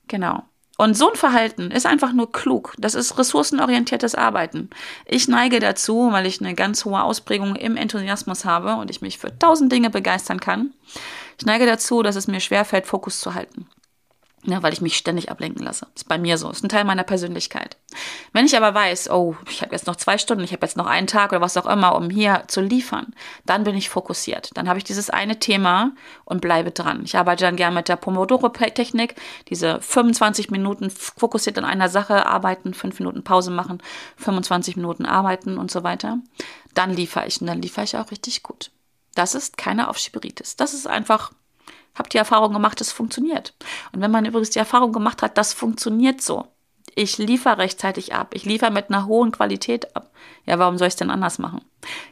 Genau. 0.08 0.44
Und 0.78 0.98
so 0.98 1.10
ein 1.10 1.16
Verhalten 1.16 1.70
ist 1.70 1.86
einfach 1.86 2.14
nur 2.14 2.32
klug. 2.32 2.74
Das 2.80 2.96
ist 2.96 3.18
ressourcenorientiertes 3.18 4.16
Arbeiten. 4.16 4.70
Ich 5.06 5.28
neige 5.28 5.60
dazu, 5.60 6.12
weil 6.12 6.26
ich 6.26 6.42
eine 6.42 6.56
ganz 6.56 6.84
hohe 6.84 7.04
Ausprägung 7.04 7.56
im 7.56 7.78
Enthusiasmus 7.78 8.44
habe 8.44 8.76
und 8.76 8.90
ich 8.90 9.02
mich 9.02 9.20
für 9.20 9.38
tausend 9.38 9.72
Dinge 9.72 9.92
begeistern 9.92 10.40
kann. 10.40 10.74
Ich 11.38 11.46
neige 11.46 11.68
dazu, 11.68 12.02
dass 12.02 12.16
es 12.16 12.28
mir 12.28 12.40
schwerfällt, 12.40 12.88
Fokus 12.88 13.20
zu 13.20 13.36
halten. 13.36 13.68
Ja, 14.46 14.62
weil 14.62 14.74
ich 14.74 14.82
mich 14.82 14.98
ständig 14.98 15.32
ablenken 15.32 15.64
lasse. 15.64 15.88
Ist 15.96 16.10
bei 16.10 16.18
mir 16.18 16.38
so. 16.38 16.50
Ist 16.50 16.64
ein 16.66 16.70
Teil 16.70 16.84
meiner 16.84 17.04
Persönlichkeit. 17.04 17.78
Wenn 18.34 18.46
ich 18.46 18.58
aber 18.58 18.74
weiß, 18.74 19.10
oh, 19.10 19.38
ich 19.50 19.62
habe 19.62 19.72
jetzt 19.72 19.88
noch 19.88 19.96
zwei 19.96 20.18
Stunden, 20.18 20.44
ich 20.44 20.52
habe 20.52 20.66
jetzt 20.66 20.76
noch 20.76 20.86
einen 20.86 21.08
Tag 21.08 21.32
oder 21.32 21.40
was 21.40 21.56
auch 21.56 21.66
immer, 21.66 21.96
um 21.96 22.10
hier 22.10 22.44
zu 22.48 22.60
liefern, 22.60 23.14
dann 23.46 23.64
bin 23.64 23.76
ich 23.76 23.90
fokussiert. 23.90 24.50
Dann 24.56 24.68
habe 24.68 24.80
ich 24.80 24.84
dieses 24.84 25.10
eine 25.10 25.40
Thema 25.40 25.94
und 26.26 26.42
bleibe 26.42 26.72
dran. 26.72 27.04
Ich 27.06 27.16
arbeite 27.16 27.46
dann 27.46 27.56
gerne 27.56 27.76
mit 27.76 27.88
der 27.88 27.96
Pomodoro-Technik, 27.96 29.16
diese 29.48 29.80
25 29.80 30.52
Minuten 30.52 30.90
fokussiert 30.90 31.58
an 31.58 31.66
einer 31.66 31.88
Sache 31.88 32.26
arbeiten, 32.26 32.74
5 32.74 33.00
Minuten 33.00 33.24
Pause 33.24 33.52
machen, 33.52 33.82
25 34.18 34.76
Minuten 34.76 35.06
arbeiten 35.06 35.58
und 35.58 35.72
so 35.72 35.84
weiter. 35.84 36.18
Dann 36.74 36.92
liefere 36.92 37.28
ich 37.28 37.40
und 37.40 37.48
dann 37.48 37.62
liefere 37.62 37.86
ich 37.86 37.96
auch 37.96 38.12
richtig 38.12 38.44
gut. 38.44 38.72
Das 39.16 39.36
ist 39.36 39.58
keine 39.58 39.90
Aufschieberitis. 39.90 40.58
Das 40.58 40.74
ist 40.74 40.88
einfach 40.88 41.32
habe 41.96 42.10
die 42.10 42.18
Erfahrung 42.18 42.54
gemacht, 42.54 42.82
es 42.82 42.92
funktioniert. 42.92 43.54
Und 43.92 44.02
wenn 44.02 44.12
man 44.12 44.26
übrigens 44.26 44.50
die 44.50 44.60
Erfahrung 44.60 44.92
gemacht 44.92 45.22
hat, 45.22 45.38
das 45.38 45.54
funktioniert 45.54 46.22
so. 46.22 46.48
Ich 46.96 47.18
liefere 47.18 47.58
rechtzeitig 47.58 48.14
ab. 48.14 48.34
Ich 48.34 48.46
liefere 48.46 48.72
mit 48.72 48.90
einer 48.90 49.08
hohen 49.08 49.32
Qualität 49.32 49.96
ab. 49.96 50.12
Ja, 50.46 50.60
warum 50.60 50.78
soll 50.78 50.88
ich 50.88 50.94
es 50.94 50.98
denn 50.98 51.10
anders 51.10 51.40
machen? 51.40 51.62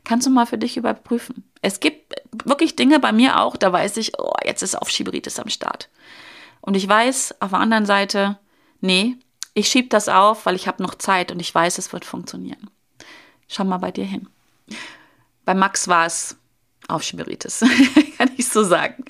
Kannst 0.04 0.26
du 0.26 0.32
mal 0.32 0.46
für 0.46 0.58
dich 0.58 0.78
überprüfen. 0.78 1.50
Es 1.62 1.80
gibt 1.80 2.16
wirklich 2.46 2.76
Dinge 2.76 3.00
bei 3.00 3.12
mir 3.12 3.40
auch, 3.40 3.58
da 3.58 3.72
weiß 3.72 3.98
ich, 3.98 4.20
oh, 4.20 4.34
jetzt 4.44 4.64
ist 4.64 4.76
Aufschieberitis 4.76 5.40
am 5.40 5.50
Start. 5.50 5.90
Und 6.62 6.76
ich 6.76 6.88
weiß 6.88 7.36
auf 7.42 7.52
der 7.52 7.60
anderen 7.60 7.86
Seite, 7.86 8.40
nee, 8.80 9.18
ich 9.54 9.68
schiebe 9.68 9.90
das 9.90 10.10
auf, 10.10 10.46
weil 10.46 10.56
ich 10.56 10.68
habe 10.68 10.82
noch 10.82 10.96
Zeit 10.96 11.32
und 11.32 11.40
ich 11.40 11.54
weiß, 11.54 11.78
es 11.78 11.94
wird 11.94 12.06
funktionieren. 12.06 12.70
Schau 13.48 13.66
mal 13.66 13.78
bei 13.78 13.92
dir 13.92 14.06
hin. 14.06 14.30
Bei 15.46 15.54
Max 15.54 15.88
war 15.88 16.06
es 16.06 16.38
Aufschieberitis, 16.92 17.60
kann 18.18 18.32
ich 18.38 18.48
so 18.48 18.64
sagen, 18.64 19.04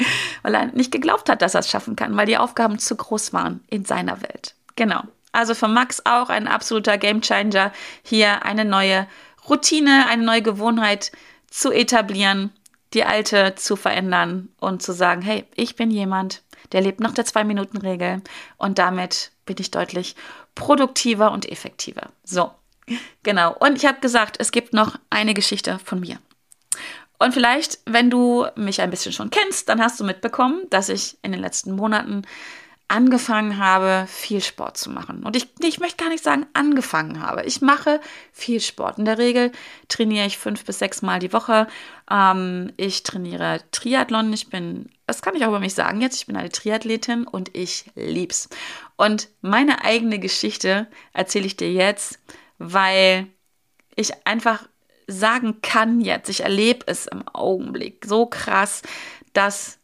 weil 0.43 0.55
er 0.55 0.65
nicht 0.67 0.91
geglaubt 0.91 1.29
hat, 1.29 1.41
dass 1.41 1.55
er 1.55 1.61
es 1.61 1.69
schaffen 1.69 1.95
kann, 1.95 2.15
weil 2.15 2.25
die 2.25 2.37
Aufgaben 2.37 2.79
zu 2.79 2.95
groß 2.95 3.33
waren 3.33 3.63
in 3.67 3.85
seiner 3.85 4.21
Welt. 4.21 4.55
Genau. 4.75 5.03
Also 5.31 5.55
für 5.55 5.67
Max 5.67 6.05
auch 6.05 6.29
ein 6.29 6.47
absoluter 6.47 6.97
Gamechanger, 6.97 7.71
hier 8.03 8.43
eine 8.45 8.65
neue 8.65 9.07
Routine, 9.47 10.07
eine 10.07 10.23
neue 10.23 10.41
Gewohnheit 10.41 11.11
zu 11.49 11.71
etablieren, 11.71 12.51
die 12.93 13.05
alte 13.05 13.55
zu 13.55 13.75
verändern 13.75 14.49
und 14.59 14.81
zu 14.81 14.91
sagen, 14.91 15.21
hey, 15.21 15.45
ich 15.55 15.75
bin 15.75 15.91
jemand, 15.91 16.43
der 16.71 16.81
lebt 16.81 16.99
nach 16.99 17.13
der 17.13 17.25
Zwei-Minuten-Regel 17.25 18.21
und 18.57 18.79
damit 18.79 19.31
bin 19.45 19.55
ich 19.59 19.71
deutlich 19.71 20.15
produktiver 20.55 21.31
und 21.31 21.49
effektiver. 21.49 22.09
So, 22.23 22.51
genau. 23.23 23.55
Und 23.57 23.77
ich 23.77 23.85
habe 23.85 23.99
gesagt, 23.99 24.37
es 24.39 24.51
gibt 24.51 24.73
noch 24.73 24.97
eine 25.09 25.33
Geschichte 25.33 25.79
von 25.79 25.99
mir. 25.99 26.19
Und 27.21 27.35
vielleicht, 27.35 27.77
wenn 27.85 28.09
du 28.09 28.47
mich 28.55 28.81
ein 28.81 28.89
bisschen 28.89 29.11
schon 29.11 29.29
kennst, 29.29 29.69
dann 29.69 29.79
hast 29.79 29.99
du 29.99 30.03
mitbekommen, 30.03 30.63
dass 30.71 30.89
ich 30.89 31.19
in 31.21 31.31
den 31.31 31.39
letzten 31.39 31.75
Monaten 31.75 32.23
angefangen 32.87 33.59
habe, 33.59 34.07
viel 34.07 34.41
Sport 34.41 34.75
zu 34.75 34.89
machen. 34.89 35.21
Und 35.23 35.35
ich, 35.35 35.47
ich 35.59 35.79
möchte 35.79 36.03
gar 36.03 36.09
nicht 36.09 36.23
sagen, 36.23 36.47
angefangen 36.53 37.21
habe. 37.21 37.43
Ich 37.43 37.61
mache 37.61 38.01
viel 38.33 38.59
Sport. 38.59 38.97
In 38.97 39.05
der 39.05 39.19
Regel 39.19 39.51
trainiere 39.87 40.25
ich 40.25 40.39
fünf 40.39 40.65
bis 40.65 40.79
sechs 40.79 41.03
Mal 41.03 41.19
die 41.19 41.31
Woche. 41.31 41.67
Ähm, 42.09 42.73
ich 42.77 43.03
trainiere 43.03 43.61
Triathlon. 43.69 44.33
Ich 44.33 44.49
bin, 44.49 44.89
das 45.05 45.21
kann 45.21 45.35
ich 45.35 45.43
auch 45.43 45.49
über 45.49 45.59
mich 45.59 45.75
sagen 45.75 46.01
jetzt, 46.01 46.15
ich 46.15 46.25
bin 46.25 46.35
eine 46.35 46.49
Triathletin 46.49 47.27
und 47.27 47.55
ich 47.55 47.85
lieb's. 47.93 48.49
Und 48.95 49.29
meine 49.41 49.85
eigene 49.85 50.17
Geschichte 50.17 50.87
erzähle 51.13 51.45
ich 51.45 51.55
dir 51.55 51.71
jetzt, 51.71 52.17
weil 52.57 53.27
ich 53.95 54.25
einfach 54.25 54.63
sagen 55.07 55.61
kann 55.61 56.01
jetzt, 56.01 56.29
ich 56.29 56.41
erlebe 56.41 56.85
es 56.87 57.07
im 57.07 57.27
Augenblick 57.27 58.05
so 58.05 58.25
krass, 58.25 58.81
dass 59.33 59.77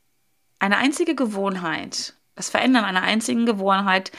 eine 0.60 0.78
einzige 0.78 1.16
Gewohnheit, 1.16 2.14
das 2.36 2.50
Verändern 2.50 2.86
einer 2.86 3.04
einzigen 3.04 3.46
Gewohnheit, 3.46 4.12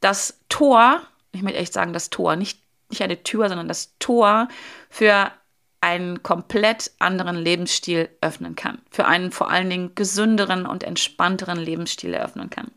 das 0.00 0.38
Tor, 0.48 1.02
ich 1.32 1.42
möchte 1.42 1.58
echt 1.58 1.72
sagen, 1.72 1.92
das 1.92 2.10
Tor, 2.10 2.36
nicht, 2.36 2.60
nicht 2.90 3.02
eine 3.02 3.22
Tür, 3.22 3.48
sondern 3.48 3.68
das 3.68 3.96
Tor 3.98 4.48
für 4.90 5.32
einen 5.80 6.22
komplett 6.22 6.90
anderen 6.98 7.36
Lebensstil 7.36 8.08
öffnen 8.20 8.56
kann. 8.56 8.80
Für 8.90 9.06
einen 9.06 9.30
vor 9.30 9.50
allen 9.50 9.70
Dingen 9.70 9.94
gesünderen 9.94 10.66
und 10.66 10.82
entspannteren 10.82 11.58
Lebensstil 11.58 12.14
eröffnen 12.14 12.50
kann. 12.50 12.70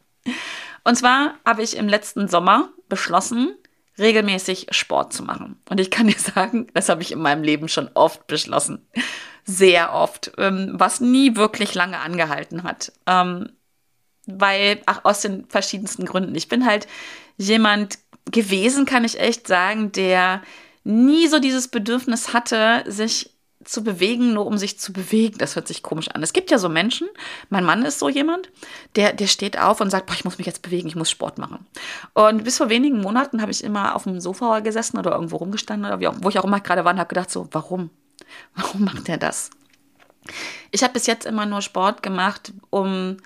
Und 0.84 0.95
zwar 0.95 1.36
habe 1.45 1.63
ich 1.63 1.78
im 1.78 1.88
letzten 1.88 2.28
Sommer 2.28 2.69
beschlossen, 2.88 3.56
regelmäßig 4.00 4.68
Sport 4.72 5.14
zu 5.14 5.24
machen. 5.24 5.62
Und 5.70 5.80
ich 5.80 5.92
kann 5.92 6.08
dir 6.08 6.20
sagen, 6.20 6.68
das 6.74 6.90
habe 6.90 7.02
ich 7.02 7.12
in 7.12 7.20
meinem 7.20 7.44
Leben 7.44 7.68
schon 7.68 7.90
oft 7.94 8.28
beschlossen. 8.28 8.88
Sehr 9.44 9.94
oft. 9.94 10.32
Ähm, 10.38 10.72
was 10.74 11.02
nie 11.02 11.36
wirklich 11.36 11.74
lange 11.76 12.00
angehalten 12.00 12.64
hat. 12.64 12.92
Ähm, 13.08 13.50
weil, 14.26 14.82
ach, 14.86 15.02
aus 15.04 15.22
den 15.22 15.46
verschiedensten 15.48 16.06
Gründen. 16.06 16.36
Ich 16.36 16.48
bin 16.48 16.66
halt 16.66 16.88
jemand 17.38 17.98
gewesen, 18.32 18.86
kann 18.86 19.06
ich 19.06 19.20
echt 19.20 19.48
sagen, 19.48 19.92
der 19.92 20.44
nie 20.84 21.28
so 21.28 21.40
dieses 21.40 21.68
Bedürfnis 21.68 22.34
hatte, 22.34 22.84
sich 22.88 23.32
zu 23.63 23.84
bewegen, 23.84 24.34
nur 24.34 24.45
um 24.45 24.58
sich 24.58 24.80
zu 24.80 24.93
bewegen. 24.93 25.38
Das 25.38 25.56
hört 25.56 25.67
sich 25.67 25.84
komisch 25.84 26.08
an. 26.10 26.24
Es 26.24 26.32
gibt 26.32 26.50
ja 26.50 26.58
so 26.58 26.69
Menschen, 26.69 27.10
mein 27.50 27.65
Mann 27.65 27.84
ist 27.84 28.00
so 28.00 28.08
jemand, 28.08 28.50
der, 28.95 29.12
der 29.13 29.28
steht 29.28 29.60
auf 29.60 29.82
und 29.82 29.89
sagt, 29.89 30.06
boah, 30.06 30.13
ich 30.13 30.24
muss 30.24 30.38
mich 30.38 30.48
jetzt 30.48 30.62
bewegen, 30.62 30.88
ich 30.88 30.95
muss 30.95 31.12
Sport 31.12 31.38
machen. 31.38 31.67
Und 32.13 32.43
bis 32.43 32.58
vor 32.58 32.69
wenigen 32.69 33.02
Monaten 33.02 33.41
habe 33.41 33.52
ich 33.52 33.63
immer 33.63 33.95
auf 33.95 34.04
dem 34.04 34.22
Sofa 34.22 34.62
gesessen 34.62 34.98
oder 34.98 35.12
irgendwo 35.12 35.38
rumgestanden 35.38 35.91
oder 35.91 36.10
auch, 36.10 36.15
wo 36.22 36.30
ich 36.30 36.39
auch 36.39 36.45
immer 36.45 36.62
gerade 36.62 36.86
war 36.86 36.93
und 36.93 37.00
habe 37.00 37.10
gedacht 37.10 37.32
so, 37.32 37.48
warum? 37.52 37.89
Warum 38.56 38.84
macht 38.84 39.08
der 39.08 39.17
das? 39.17 39.50
Ich 40.72 40.84
habe 40.84 40.93
bis 40.93 41.08
jetzt 41.08 41.26
immer 41.26 41.45
nur 41.45 41.62
Sport 41.62 42.04
gemacht, 42.04 42.54
um, 42.69 43.17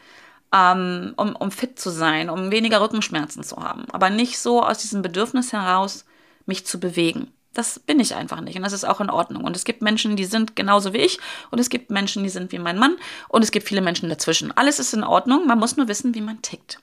ähm, 0.53 1.13
um, 1.17 1.35
um 1.35 1.51
fit 1.51 1.77
zu 1.77 1.89
sein, 1.89 2.29
um 2.29 2.51
weniger 2.51 2.79
Rückenschmerzen 2.79 3.43
zu 3.43 3.57
haben. 3.57 3.85
Aber 3.91 4.09
nicht 4.09 4.39
so 4.39 4.63
aus 4.63 4.77
diesem 4.77 5.01
Bedürfnis 5.01 5.51
heraus, 5.51 6.05
mich 6.45 6.65
zu 6.65 6.79
bewegen. 6.79 7.31
Das 7.53 7.79
bin 7.79 7.99
ich 7.99 8.15
einfach 8.15 8.41
nicht 8.41 8.55
und 8.55 8.63
das 8.63 8.73
ist 8.73 8.83
auch 8.83 8.99
in 8.99 9.09
Ordnung. 9.09 9.43
Und 9.43 9.55
es 9.55 9.63
gibt 9.63 9.81
Menschen, 9.81 10.15
die 10.15 10.25
sind 10.25 10.55
genauso 10.55 10.93
wie 10.93 10.97
ich 10.97 11.19
und 11.51 11.59
es 11.59 11.69
gibt 11.69 11.91
Menschen, 11.91 12.23
die 12.23 12.29
sind 12.29 12.51
wie 12.51 12.59
mein 12.59 12.77
Mann 12.77 12.97
und 13.27 13.43
es 13.43 13.51
gibt 13.51 13.67
viele 13.67 13.81
Menschen 13.81 14.09
dazwischen. 14.09 14.51
Alles 14.55 14.79
ist 14.79 14.93
in 14.93 15.03
Ordnung, 15.03 15.45
man 15.45 15.59
muss 15.59 15.77
nur 15.77 15.87
wissen, 15.87 16.15
wie 16.15 16.21
man 16.21 16.41
tickt. 16.41 16.79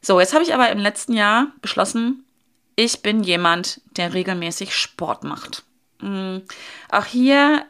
So, 0.00 0.18
jetzt 0.18 0.32
habe 0.32 0.42
ich 0.42 0.54
aber 0.54 0.70
im 0.70 0.78
letzten 0.78 1.12
Jahr 1.12 1.48
beschlossen, 1.60 2.24
ich 2.76 3.02
bin 3.02 3.22
jemand, 3.22 3.82
der 3.96 4.14
regelmäßig 4.14 4.74
Sport 4.74 5.24
macht. 5.24 5.64
Hm, 6.00 6.42
auch 6.90 7.04
hier 7.04 7.66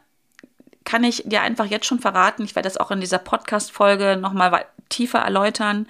kann 0.84 1.02
ich 1.02 1.24
dir 1.26 1.42
einfach 1.42 1.66
jetzt 1.66 1.86
schon 1.86 1.98
verraten, 1.98 2.44
ich 2.44 2.54
werde 2.54 2.68
das 2.68 2.76
auch 2.76 2.90
in 2.90 3.00
dieser 3.00 3.18
Podcast-Folge 3.18 4.16
nochmal 4.16 4.66
tiefer 4.88 5.18
erläutern 5.18 5.86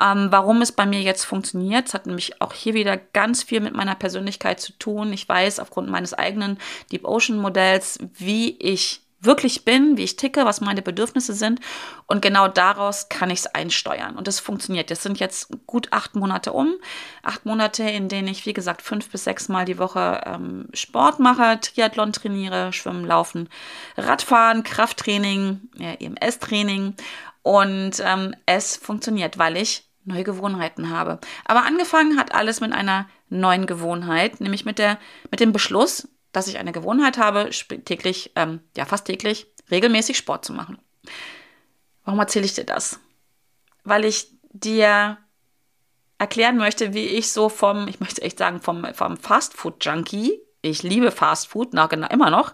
ähm, 0.00 0.28
warum 0.30 0.62
es 0.62 0.72
bei 0.72 0.86
mir 0.86 1.00
jetzt 1.00 1.24
funktioniert. 1.24 1.88
Es 1.88 1.94
hat 1.94 2.06
nämlich 2.06 2.40
auch 2.40 2.52
hier 2.52 2.74
wieder 2.74 2.96
ganz 2.96 3.42
viel 3.42 3.60
mit 3.60 3.74
meiner 3.74 3.94
Persönlichkeit 3.94 4.60
zu 4.60 4.72
tun. 4.72 5.12
Ich 5.12 5.28
weiß 5.28 5.60
aufgrund 5.60 5.88
meines 5.88 6.14
eigenen 6.14 6.58
Deep 6.92 7.04
Ocean 7.04 7.38
Modells, 7.38 7.98
wie 8.14 8.56
ich 8.58 9.02
wirklich 9.20 9.64
bin, 9.64 9.96
wie 9.96 10.04
ich 10.04 10.16
ticke, 10.16 10.44
was 10.44 10.60
meine 10.60 10.82
Bedürfnisse 10.82 11.32
sind. 11.32 11.60
Und 12.06 12.22
genau 12.22 12.46
daraus 12.46 13.08
kann 13.08 13.30
ich 13.30 13.40
es 13.40 13.46
einsteuern. 13.46 14.16
Und 14.16 14.28
das 14.28 14.38
funktioniert. 14.38 14.90
Das 14.90 15.02
sind 15.02 15.18
jetzt 15.18 15.48
gut 15.66 15.88
acht 15.92 16.14
Monate 16.14 16.52
um. 16.52 16.74
Acht 17.22 17.44
Monate, 17.44 17.82
in 17.82 18.08
denen 18.08 18.28
ich, 18.28 18.46
wie 18.46 18.52
gesagt, 18.52 18.82
fünf 18.82 19.10
bis 19.10 19.24
sechs 19.24 19.48
Mal 19.48 19.64
die 19.64 19.78
Woche 19.78 20.20
ähm, 20.24 20.68
Sport 20.72 21.18
mache, 21.18 21.58
Triathlon 21.60 22.12
trainiere, 22.12 22.72
Schwimmen, 22.72 23.04
Laufen, 23.04 23.48
Radfahren, 23.96 24.62
Krafttraining, 24.62 25.62
äh, 25.80 25.96
EMS-Training. 26.04 26.94
Und 27.42 28.00
ähm, 28.04 28.34
es 28.46 28.76
funktioniert, 28.76 29.38
weil 29.38 29.56
ich 29.56 29.87
neue 30.08 30.24
Gewohnheiten 30.24 30.90
habe. 30.90 31.20
Aber 31.44 31.64
angefangen 31.64 32.18
hat 32.18 32.34
alles 32.34 32.60
mit 32.60 32.72
einer 32.72 33.08
neuen 33.28 33.66
Gewohnheit, 33.66 34.40
nämlich 34.40 34.64
mit, 34.64 34.78
der, 34.78 34.98
mit 35.30 35.40
dem 35.40 35.52
Beschluss, 35.52 36.08
dass 36.32 36.48
ich 36.48 36.58
eine 36.58 36.72
Gewohnheit 36.72 37.18
habe, 37.18 37.50
täglich, 37.84 38.32
ähm, 38.34 38.60
ja 38.76 38.84
fast 38.84 39.06
täglich, 39.06 39.46
regelmäßig 39.70 40.16
Sport 40.16 40.44
zu 40.44 40.52
machen. 40.52 40.78
Warum 42.04 42.18
erzähle 42.18 42.46
ich 42.46 42.54
dir 42.54 42.64
das? 42.64 43.00
Weil 43.84 44.04
ich 44.04 44.28
dir 44.52 45.18
erklären 46.18 46.56
möchte, 46.56 46.94
wie 46.94 47.06
ich 47.06 47.30
so 47.32 47.48
vom, 47.48 47.86
ich 47.86 48.00
möchte 48.00 48.22
echt 48.22 48.38
sagen, 48.38 48.60
vom, 48.60 48.86
vom 48.94 49.16
Fastfood-Junkie, 49.16 50.40
ich 50.62 50.82
liebe 50.82 51.10
Fastfood, 51.12 51.68
na, 51.72 51.86
genau, 51.86 52.08
immer 52.08 52.30
noch, 52.30 52.52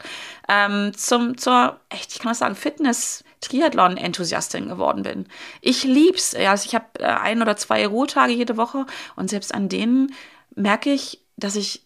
ähm, 0.48 0.92
zum, 0.94 1.38
zur, 1.38 1.80
echt, 1.88 2.12
ich 2.12 2.18
kann 2.18 2.30
das 2.30 2.40
sagen, 2.40 2.56
Fitness- 2.56 3.24
Triathlon-Enthusiastin 3.44 4.68
geworden 4.68 5.02
bin. 5.02 5.26
Ich 5.60 5.84
lieb's. 5.84 6.32
Ja, 6.32 6.52
also 6.52 6.66
ich 6.66 6.74
habe 6.74 6.86
äh, 6.98 7.04
ein 7.04 7.42
oder 7.42 7.56
zwei 7.56 7.86
Ruhetage 7.86 8.32
jede 8.32 8.56
Woche 8.56 8.86
und 9.16 9.30
selbst 9.30 9.54
an 9.54 9.68
denen 9.68 10.14
merke 10.54 10.90
ich, 10.92 11.20
dass 11.36 11.56
ich 11.56 11.82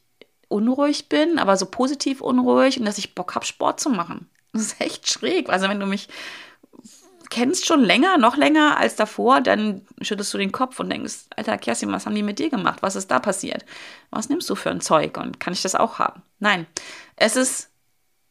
unruhig 0.49 1.09
bin, 1.09 1.39
aber 1.39 1.57
so 1.57 1.67
positiv 1.67 2.21
unruhig 2.21 2.79
und 2.79 2.87
dass 2.87 2.99
ich 2.99 3.15
Bock 3.15 3.35
habe, 3.35 3.45
Sport 3.47 3.81
zu 3.81 3.91
machen. 3.91 4.29
Das 4.55 4.63
ist 4.63 4.81
echt 4.81 5.11
schräg. 5.11 5.51
Also 5.51 5.69
wenn 5.69 5.79
du 5.79 5.85
mich 5.85 6.09
kennst 7.31 7.67
schon 7.67 7.83
länger, 7.83 8.19
noch 8.19 8.37
länger 8.37 8.79
als 8.79 8.97
davor, 8.97 9.41
dann 9.41 9.83
schüttest 10.01 10.33
du 10.33 10.39
den 10.39 10.53
Kopf 10.53 10.81
und 10.81 10.91
denkst, 10.91 11.27
Alter, 11.37 11.59
Kerstin, 11.59 11.93
was 11.93 12.07
haben 12.07 12.15
die 12.15 12.23
mit 12.23 12.39
dir 12.39 12.51
gemacht? 12.51 12.79
Was 12.83 12.97
ist 12.97 13.11
da 13.11 13.19
passiert? 13.19 13.65
Was 14.11 14.29
nimmst 14.29 14.49
du 14.49 14.55
für 14.55 14.71
ein 14.71 14.81
Zeug? 14.81 15.17
Und 15.19 15.39
kann 15.41 15.53
ich 15.53 15.63
das 15.63 15.75
auch 15.75 15.99
haben? 15.99 16.23
Nein, 16.39 16.67
es 17.17 17.37
ist, 17.37 17.71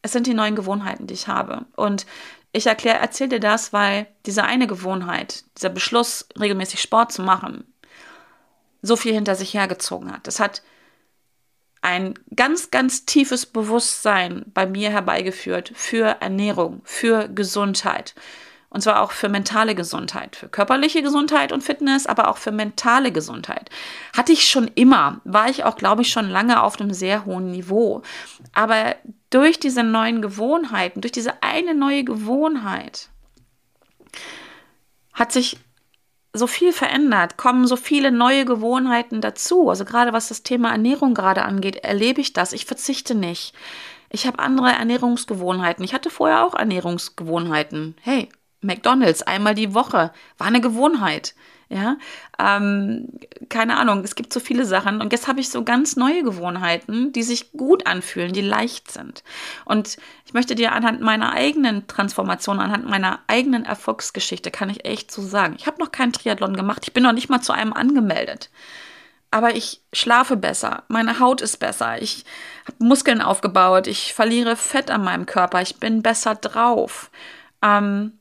es 0.02 0.12
sind 0.12 0.26
die 0.26 0.34
neuen 0.34 0.56
Gewohnheiten, 0.56 1.06
die 1.06 1.14
ich 1.14 1.28
habe. 1.28 1.66
Und 1.76 2.06
ich 2.52 2.66
erkläre, 2.66 2.98
erzähle 2.98 3.30
dir 3.30 3.40
das, 3.40 3.72
weil 3.72 4.06
diese 4.26 4.44
eine 4.44 4.66
Gewohnheit, 4.66 5.44
dieser 5.56 5.68
Beschluss, 5.68 6.26
regelmäßig 6.38 6.80
Sport 6.80 7.12
zu 7.12 7.22
machen, 7.22 7.72
so 8.82 8.96
viel 8.96 9.12
hinter 9.12 9.34
sich 9.34 9.54
hergezogen 9.54 10.12
hat. 10.12 10.26
Das 10.26 10.40
hat 10.40 10.62
ein 11.82 12.14
ganz, 12.34 12.70
ganz 12.70 13.06
tiefes 13.06 13.46
Bewusstsein 13.46 14.44
bei 14.52 14.66
mir 14.66 14.90
herbeigeführt 14.90 15.72
für 15.74 16.16
Ernährung, 16.20 16.80
für 16.84 17.28
Gesundheit. 17.28 18.14
Und 18.70 18.82
zwar 18.82 19.00
auch 19.00 19.12
für 19.12 19.30
mentale 19.30 19.74
Gesundheit, 19.74 20.36
für 20.36 20.48
körperliche 20.48 21.02
Gesundheit 21.02 21.52
und 21.52 21.62
Fitness, 21.62 22.06
aber 22.06 22.28
auch 22.28 22.36
für 22.36 22.52
mentale 22.52 23.12
Gesundheit. 23.12 23.70
Hatte 24.14 24.32
ich 24.32 24.46
schon 24.46 24.70
immer, 24.74 25.22
war 25.24 25.48
ich 25.48 25.64
auch, 25.64 25.76
glaube 25.76 26.02
ich, 26.02 26.10
schon 26.10 26.28
lange 26.28 26.62
auf 26.62 26.78
einem 26.78 26.92
sehr 26.92 27.24
hohen 27.24 27.50
Niveau. 27.50 28.02
Aber 28.52 28.96
durch 29.30 29.60
diese 29.60 29.82
neuen 29.82 30.22
Gewohnheiten, 30.22 31.00
durch 31.00 31.12
diese 31.12 31.42
eine 31.42 31.74
neue 31.74 32.04
Gewohnheit, 32.04 33.10
hat 35.12 35.32
sich 35.32 35.58
so 36.32 36.46
viel 36.46 36.72
verändert, 36.72 37.36
kommen 37.36 37.66
so 37.66 37.76
viele 37.76 38.12
neue 38.12 38.44
Gewohnheiten 38.44 39.20
dazu. 39.20 39.68
Also 39.68 39.84
gerade 39.84 40.12
was 40.12 40.28
das 40.28 40.42
Thema 40.42 40.70
Ernährung 40.70 41.14
gerade 41.14 41.42
angeht, 41.42 41.76
erlebe 41.76 42.20
ich 42.20 42.32
das. 42.32 42.52
Ich 42.52 42.64
verzichte 42.64 43.14
nicht. 43.14 43.54
Ich 44.10 44.26
habe 44.26 44.38
andere 44.38 44.70
Ernährungsgewohnheiten. 44.70 45.84
Ich 45.84 45.92
hatte 45.92 46.10
vorher 46.10 46.44
auch 46.46 46.54
Ernährungsgewohnheiten. 46.54 47.96
Hey, 48.00 48.28
McDonald's 48.60 49.22
einmal 49.22 49.54
die 49.54 49.74
Woche 49.74 50.12
war 50.36 50.46
eine 50.46 50.60
Gewohnheit. 50.60 51.34
Ja, 51.70 51.98
ähm, 52.38 53.08
keine 53.50 53.76
Ahnung, 53.76 54.02
es 54.02 54.14
gibt 54.14 54.32
so 54.32 54.40
viele 54.40 54.64
Sachen 54.64 55.02
und 55.02 55.12
jetzt 55.12 55.28
habe 55.28 55.40
ich 55.40 55.50
so 55.50 55.64
ganz 55.64 55.96
neue 55.96 56.22
Gewohnheiten, 56.22 57.12
die 57.12 57.22
sich 57.22 57.52
gut 57.52 57.86
anfühlen, 57.86 58.32
die 58.32 58.40
leicht 58.40 58.90
sind. 58.90 59.22
Und 59.66 59.98
ich 60.24 60.32
möchte 60.32 60.54
dir 60.54 60.72
anhand 60.72 61.02
meiner 61.02 61.32
eigenen 61.32 61.86
Transformation, 61.86 62.58
anhand 62.58 62.88
meiner 62.88 63.20
eigenen 63.26 63.66
Erfolgsgeschichte, 63.66 64.50
kann 64.50 64.70
ich 64.70 64.86
echt 64.86 65.10
so 65.10 65.20
sagen, 65.20 65.56
ich 65.58 65.66
habe 65.66 65.78
noch 65.78 65.92
keinen 65.92 66.14
Triathlon 66.14 66.56
gemacht, 66.56 66.84
ich 66.84 66.94
bin 66.94 67.02
noch 67.02 67.12
nicht 67.12 67.28
mal 67.28 67.42
zu 67.42 67.52
einem 67.52 67.74
angemeldet. 67.74 68.48
Aber 69.30 69.54
ich 69.54 69.82
schlafe 69.92 70.38
besser, 70.38 70.84
meine 70.88 71.20
Haut 71.20 71.42
ist 71.42 71.58
besser, 71.58 72.00
ich 72.00 72.24
habe 72.66 72.82
Muskeln 72.82 73.20
aufgebaut, 73.20 73.88
ich 73.88 74.14
verliere 74.14 74.56
Fett 74.56 74.90
an 74.90 75.04
meinem 75.04 75.26
Körper, 75.26 75.60
ich 75.60 75.76
bin 75.76 76.00
besser 76.00 76.34
drauf. 76.34 77.10
Ähm, 77.62 78.18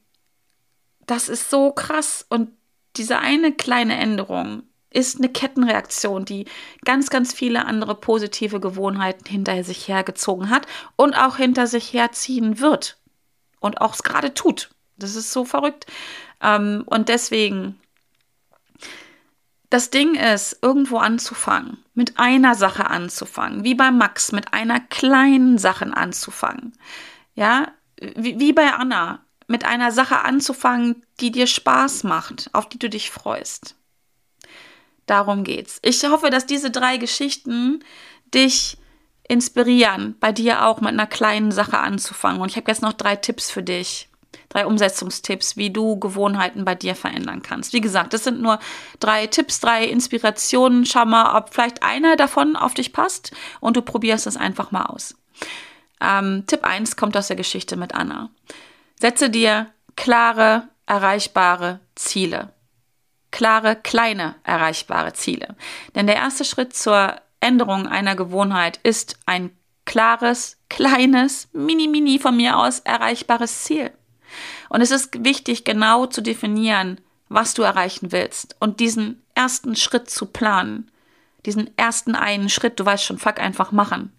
das 1.07 1.29
ist 1.29 1.49
so 1.49 1.71
krass. 1.71 2.25
Und 2.29 2.51
diese 2.95 3.19
eine 3.19 3.51
kleine 3.51 3.97
Änderung 3.97 4.63
ist 4.91 5.17
eine 5.17 5.29
Kettenreaktion, 5.29 6.25
die 6.25 6.45
ganz, 6.85 7.09
ganz 7.09 7.33
viele 7.33 7.65
andere 7.65 7.95
positive 7.95 8.59
Gewohnheiten 8.59 9.25
hinter 9.25 9.63
sich 9.63 9.87
hergezogen 9.87 10.49
hat 10.49 10.65
und 10.95 11.15
auch 11.15 11.37
hinter 11.37 11.67
sich 11.67 11.93
herziehen 11.93 12.59
wird. 12.59 12.97
Und 13.59 13.81
auch 13.81 13.93
es 13.93 14.03
gerade 14.03 14.33
tut. 14.33 14.69
Das 14.97 15.15
ist 15.15 15.31
so 15.31 15.45
verrückt. 15.45 15.85
Ähm, 16.41 16.83
und 16.85 17.09
deswegen, 17.09 17.79
das 19.69 19.89
Ding 19.89 20.15
ist, 20.15 20.59
irgendwo 20.61 20.97
anzufangen, 20.97 21.83
mit 21.93 22.17
einer 22.17 22.55
Sache 22.55 22.87
anzufangen, 22.87 23.63
wie 23.63 23.75
bei 23.75 23.91
Max, 23.91 24.31
mit 24.31 24.53
einer 24.53 24.79
kleinen 24.79 25.57
Sache 25.57 25.85
anzufangen. 25.95 26.73
Ja, 27.35 27.71
wie, 27.99 28.39
wie 28.39 28.53
bei 28.53 28.73
Anna, 28.73 29.19
mit 29.47 29.65
einer 29.65 29.91
Sache 29.91 30.19
anzufangen, 30.19 31.05
die 31.19 31.31
dir 31.31 31.47
Spaß 31.47 32.03
macht, 32.03 32.49
auf 32.53 32.69
die 32.69 32.79
du 32.79 32.89
dich 32.89 33.09
freust. 33.09 33.75
Darum 35.05 35.43
geht's. 35.43 35.79
Ich 35.81 36.03
hoffe, 36.03 36.29
dass 36.29 36.45
diese 36.45 36.69
drei 36.69 36.97
Geschichten 36.97 37.83
dich 38.33 38.77
inspirieren, 39.27 40.15
bei 40.19 40.31
dir 40.31 40.65
auch 40.65 40.81
mit 40.81 40.89
einer 40.89 41.07
kleinen 41.07 41.51
Sache 41.51 41.79
anzufangen. 41.79 42.41
Und 42.41 42.49
ich 42.49 42.57
habe 42.57 42.69
jetzt 42.69 42.81
noch 42.81 42.93
drei 42.93 43.15
Tipps 43.15 43.49
für 43.49 43.63
dich. 43.63 44.09
Drei 44.49 44.65
Umsetzungstipps, 44.65 45.57
wie 45.57 45.71
du 45.71 45.97
Gewohnheiten 45.99 46.63
bei 46.63 46.75
dir 46.75 46.95
verändern 46.95 47.41
kannst. 47.41 47.73
Wie 47.73 47.81
gesagt, 47.81 48.13
das 48.13 48.23
sind 48.23 48.41
nur 48.41 48.59
drei 48.99 49.27
Tipps, 49.27 49.59
drei 49.59 49.85
Inspirationen. 49.85 50.85
Schau 50.85 51.05
mal, 51.05 51.37
ob 51.37 51.53
vielleicht 51.53 51.83
einer 51.83 52.15
davon 52.15 52.55
auf 52.55 52.73
dich 52.73 52.93
passt 52.93 53.31
und 53.59 53.75
du 53.77 53.81
probierst 53.81 54.27
es 54.27 54.37
einfach 54.37 54.71
mal 54.71 54.85
aus. 54.85 55.15
Ähm, 55.99 56.43
Tipp 56.47 56.63
1 56.63 56.95
kommt 56.95 57.17
aus 57.17 57.27
der 57.27 57.35
Geschichte 57.35 57.75
mit 57.75 57.93
Anna. 57.93 58.29
Setze 58.99 59.29
dir 59.29 59.67
klare, 59.95 60.69
erreichbare 60.85 61.79
Ziele. 61.95 62.53
Klare, 63.31 63.75
kleine, 63.75 64.35
erreichbare 64.43 65.13
Ziele. 65.13 65.55
Denn 65.95 66.07
der 66.07 66.15
erste 66.15 66.45
Schritt 66.45 66.75
zur 66.75 67.15
Änderung 67.39 67.87
einer 67.87 68.15
Gewohnheit 68.15 68.79
ist 68.83 69.19
ein 69.25 69.51
klares, 69.85 70.57
kleines, 70.69 71.49
mini, 71.53 71.87
mini 71.87 72.19
von 72.19 72.35
mir 72.35 72.57
aus 72.57 72.79
erreichbares 72.79 73.63
Ziel. 73.63 73.91
Und 74.69 74.81
es 74.81 74.91
ist 74.91 75.23
wichtig, 75.23 75.63
genau 75.63 76.07
zu 76.07 76.21
definieren, 76.21 76.99
was 77.29 77.53
du 77.53 77.61
erreichen 77.61 78.11
willst 78.11 78.55
und 78.59 78.79
diesen 78.79 79.23
ersten 79.35 79.75
Schritt 79.75 80.09
zu 80.09 80.25
planen. 80.25 80.91
Diesen 81.45 81.77
ersten 81.77 82.15
einen 82.15 82.49
Schritt, 82.49 82.79
du 82.79 82.85
weißt 82.85 83.03
schon, 83.03 83.19
fuck 83.19 83.39
einfach 83.39 83.71
machen, 83.71 84.11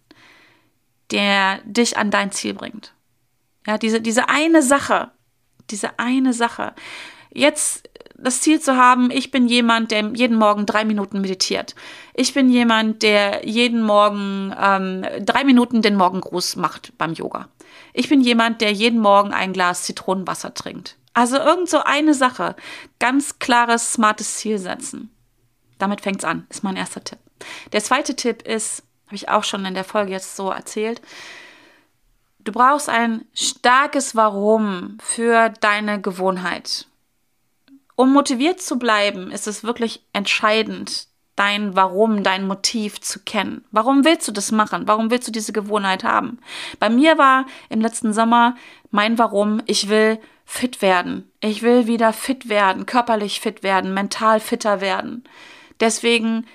der 1.11 1.59
dich 1.64 1.97
an 1.97 2.11
dein 2.11 2.33
Ziel 2.33 2.55
bringt. 2.55 2.95
Ja, 3.68 3.76
diese, 3.76 4.00
diese 4.00 4.31
eine 4.31 4.62
Sache, 4.62 5.11
diese 5.68 5.98
eine 5.98 6.33
Sache. 6.33 6.72
Jetzt 7.31 7.87
das 8.16 8.40
Ziel 8.40 8.61
zu 8.61 8.78
haben, 8.78 9.11
ich 9.11 9.31
bin 9.31 9.46
jemand, 9.46 9.90
der 9.90 10.11
jeden 10.14 10.38
Morgen 10.38 10.64
drei 10.64 10.87
Minuten 10.87 11.20
meditiert. 11.20 11.74
Ich 12.14 12.33
bin 12.33 12.48
jemand, 12.48 13.02
der 13.02 13.46
jeden 13.46 13.83
Morgen 13.83 14.54
ähm, 14.59 15.04
drei 15.20 15.44
Minuten 15.44 15.83
den 15.83 15.96
Morgengruß 15.96 16.57
macht 16.57 16.96
beim 16.96 17.12
Yoga. 17.12 17.48
Ich 17.92 18.09
bin 18.09 18.22
jemand, 18.22 18.62
der 18.62 18.72
jeden 18.72 19.00
Morgen 19.00 19.35
ein 19.35 19.52
Glas 19.52 19.83
Zitronenwasser 19.83 20.54
trinkt. 20.54 20.96
Also 21.12 21.37
irgend 21.37 21.68
so 21.68 21.83
eine 21.85 22.14
Sache. 22.14 22.57
Ganz 22.98 23.38
klares, 23.38 23.92
smartes 23.92 24.37
Ziel 24.37 24.57
setzen. 24.59 25.14
Damit 25.78 26.00
fängt's 26.00 26.24
an, 26.24 26.46
ist 26.48 26.64
mein 26.64 26.76
erster 26.76 27.04
Tipp. 27.04 27.18
Der 27.72 27.85
zweite 27.85 28.16
Tipp 28.16 28.48
ist, 28.48 28.83
Habe 29.09 29.16
ich 29.16 29.28
auch 29.28 29.44
schon 29.44 29.66
in 29.66 29.74
der 29.74 29.85
Folge 29.85 30.12
jetzt 30.12 30.37
so 30.37 30.50
erzählt. 30.50 31.02
Du 32.49 32.53
brauchst 32.53 32.89
ein 32.89 33.27
starkes 33.35 34.17
Warum 34.17 34.97
für 35.03 35.51
deine 35.61 36.01
Gewohnheit. 36.01 36.87
Um 37.95 38.15
motiviert 38.15 38.63
zu 38.63 38.79
bleiben, 38.79 39.31
ist 39.31 39.47
es 39.47 39.65
wirklich 39.65 40.03
entscheidend, 40.15 41.09
dein 41.37 41.77
Warum, 41.77 42.23
dein 42.23 42.47
Motiv 42.47 43.03
zu 43.03 43.21
kennen. 43.21 43.67
Warum 43.71 44.03
willst 44.07 44.27
du 44.29 44.33
das 44.33 44.51
machen? 44.51 44.89
Warum 44.89 45.11
willst 45.11 45.29
du 45.29 45.31
diese 45.31 45.53
Gewohnheit 45.53 46.05
haben? 46.05 46.39
Bei 46.79 46.89
mir 46.89 47.19
war 47.19 47.45
im 47.69 47.83
letzten 47.83 48.15
Sommer 48.15 48.57
mein 48.91 49.19
Warum, 49.19 49.61
ich 49.67 49.91
will 49.91 50.19
fit 50.47 50.81
werden. 50.81 51.31
Ich 51.41 51.61
will 51.61 51.87
wieder 51.87 52.15
fit 52.15 52.49
werden, 52.49 52.87
körperlich 52.87 53.41
fit 53.41 53.63
werden, 53.63 53.93
mental 53.93 54.41
fitter 54.41 54.81
werden. 54.81 55.23
Deswegen 55.81 56.47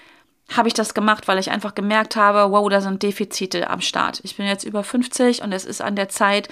habe 0.49 0.67
ich 0.67 0.73
das 0.73 0.93
gemacht, 0.93 1.27
weil 1.27 1.39
ich 1.39 1.51
einfach 1.51 1.75
gemerkt 1.75 2.15
habe, 2.15 2.51
wow, 2.51 2.67
da 2.69 2.81
sind 2.81 3.01
Defizite 3.01 3.69
am 3.69 3.81
Start. 3.81 4.19
Ich 4.23 4.37
bin 4.37 4.45
jetzt 4.45 4.63
über 4.63 4.83
50 4.83 5.41
und 5.41 5.51
es 5.51 5.65
ist 5.65 5.81
an 5.81 5.95
der 5.95 6.09
Zeit, 6.09 6.49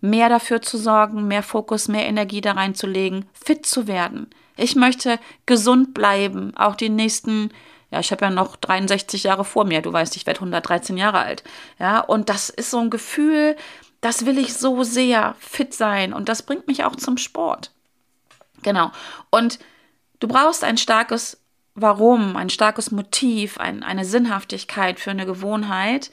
mehr 0.00 0.28
dafür 0.28 0.60
zu 0.60 0.76
sorgen, 0.76 1.28
mehr 1.28 1.42
Fokus, 1.42 1.88
mehr 1.88 2.06
Energie 2.06 2.40
da 2.40 2.52
reinzulegen, 2.52 3.26
fit 3.32 3.66
zu 3.66 3.86
werden. 3.86 4.28
Ich 4.56 4.76
möchte 4.76 5.18
gesund 5.46 5.94
bleiben, 5.94 6.56
auch 6.56 6.76
die 6.76 6.88
nächsten, 6.88 7.50
ja, 7.90 8.00
ich 8.00 8.12
habe 8.12 8.24
ja 8.24 8.30
noch 8.30 8.56
63 8.56 9.24
Jahre 9.24 9.44
vor 9.44 9.64
mir, 9.64 9.82
du 9.82 9.92
weißt, 9.92 10.16
ich 10.16 10.26
werde 10.26 10.40
113 10.40 10.96
Jahre 10.96 11.18
alt. 11.18 11.42
Ja, 11.78 12.00
und 12.00 12.28
das 12.28 12.50
ist 12.50 12.70
so 12.70 12.78
ein 12.78 12.90
Gefühl, 12.90 13.56
das 14.00 14.26
will 14.26 14.38
ich 14.38 14.54
so 14.54 14.82
sehr 14.82 15.34
fit 15.38 15.72
sein 15.72 16.12
und 16.12 16.28
das 16.28 16.42
bringt 16.42 16.66
mich 16.66 16.84
auch 16.84 16.96
zum 16.96 17.16
Sport. 17.16 17.72
Genau. 18.62 18.90
Und 19.30 19.58
du 20.20 20.28
brauchst 20.28 20.64
ein 20.64 20.76
starkes 20.76 21.40
Warum, 21.74 22.36
ein 22.36 22.50
starkes 22.50 22.90
Motiv, 22.90 23.58
ein, 23.58 23.82
eine 23.82 24.04
Sinnhaftigkeit 24.04 25.00
für 25.00 25.10
eine 25.10 25.26
Gewohnheit, 25.26 26.10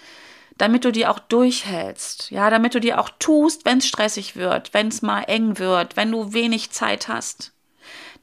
damit 0.57 0.85
du 0.85 0.91
die 0.91 1.07
auch 1.07 1.19
durchhältst. 1.19 2.29
Ja, 2.31 2.49
damit 2.49 2.75
du 2.75 2.79
die 2.79 2.93
auch 2.93 3.09
tust, 3.19 3.65
wenn 3.65 3.79
es 3.79 3.87
stressig 3.87 4.35
wird, 4.35 4.73
wenn 4.73 4.89
es 4.89 5.01
mal 5.01 5.23
eng 5.23 5.57
wird, 5.59 5.97
wenn 5.97 6.11
du 6.11 6.33
wenig 6.33 6.71
Zeit 6.71 7.07
hast. 7.07 7.51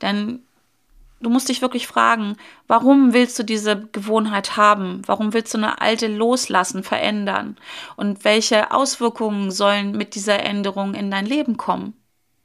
Denn 0.03 0.44
du 1.20 1.31
musst 1.31 1.48
dich 1.48 1.62
wirklich 1.62 1.87
fragen, 1.87 2.37
warum 2.66 3.12
willst 3.12 3.38
du 3.38 3.42
diese 3.42 3.88
Gewohnheit 3.92 4.57
haben? 4.57 5.03
Warum 5.07 5.33
willst 5.33 5.55
du 5.55 5.59
eine 5.59 5.81
alte 5.81 6.07
loslassen, 6.07 6.85
verändern? 6.85 7.57
Und 7.96 8.24
welche 8.24 8.72
Auswirkungen 8.72 9.51
sollen 9.51 9.92
mit 9.92 10.14
dieser 10.14 10.40
Änderung 10.40 10.94
in 10.94 11.11
dein 11.11 11.27
Leben 11.27 11.57
kommen? 11.57 11.94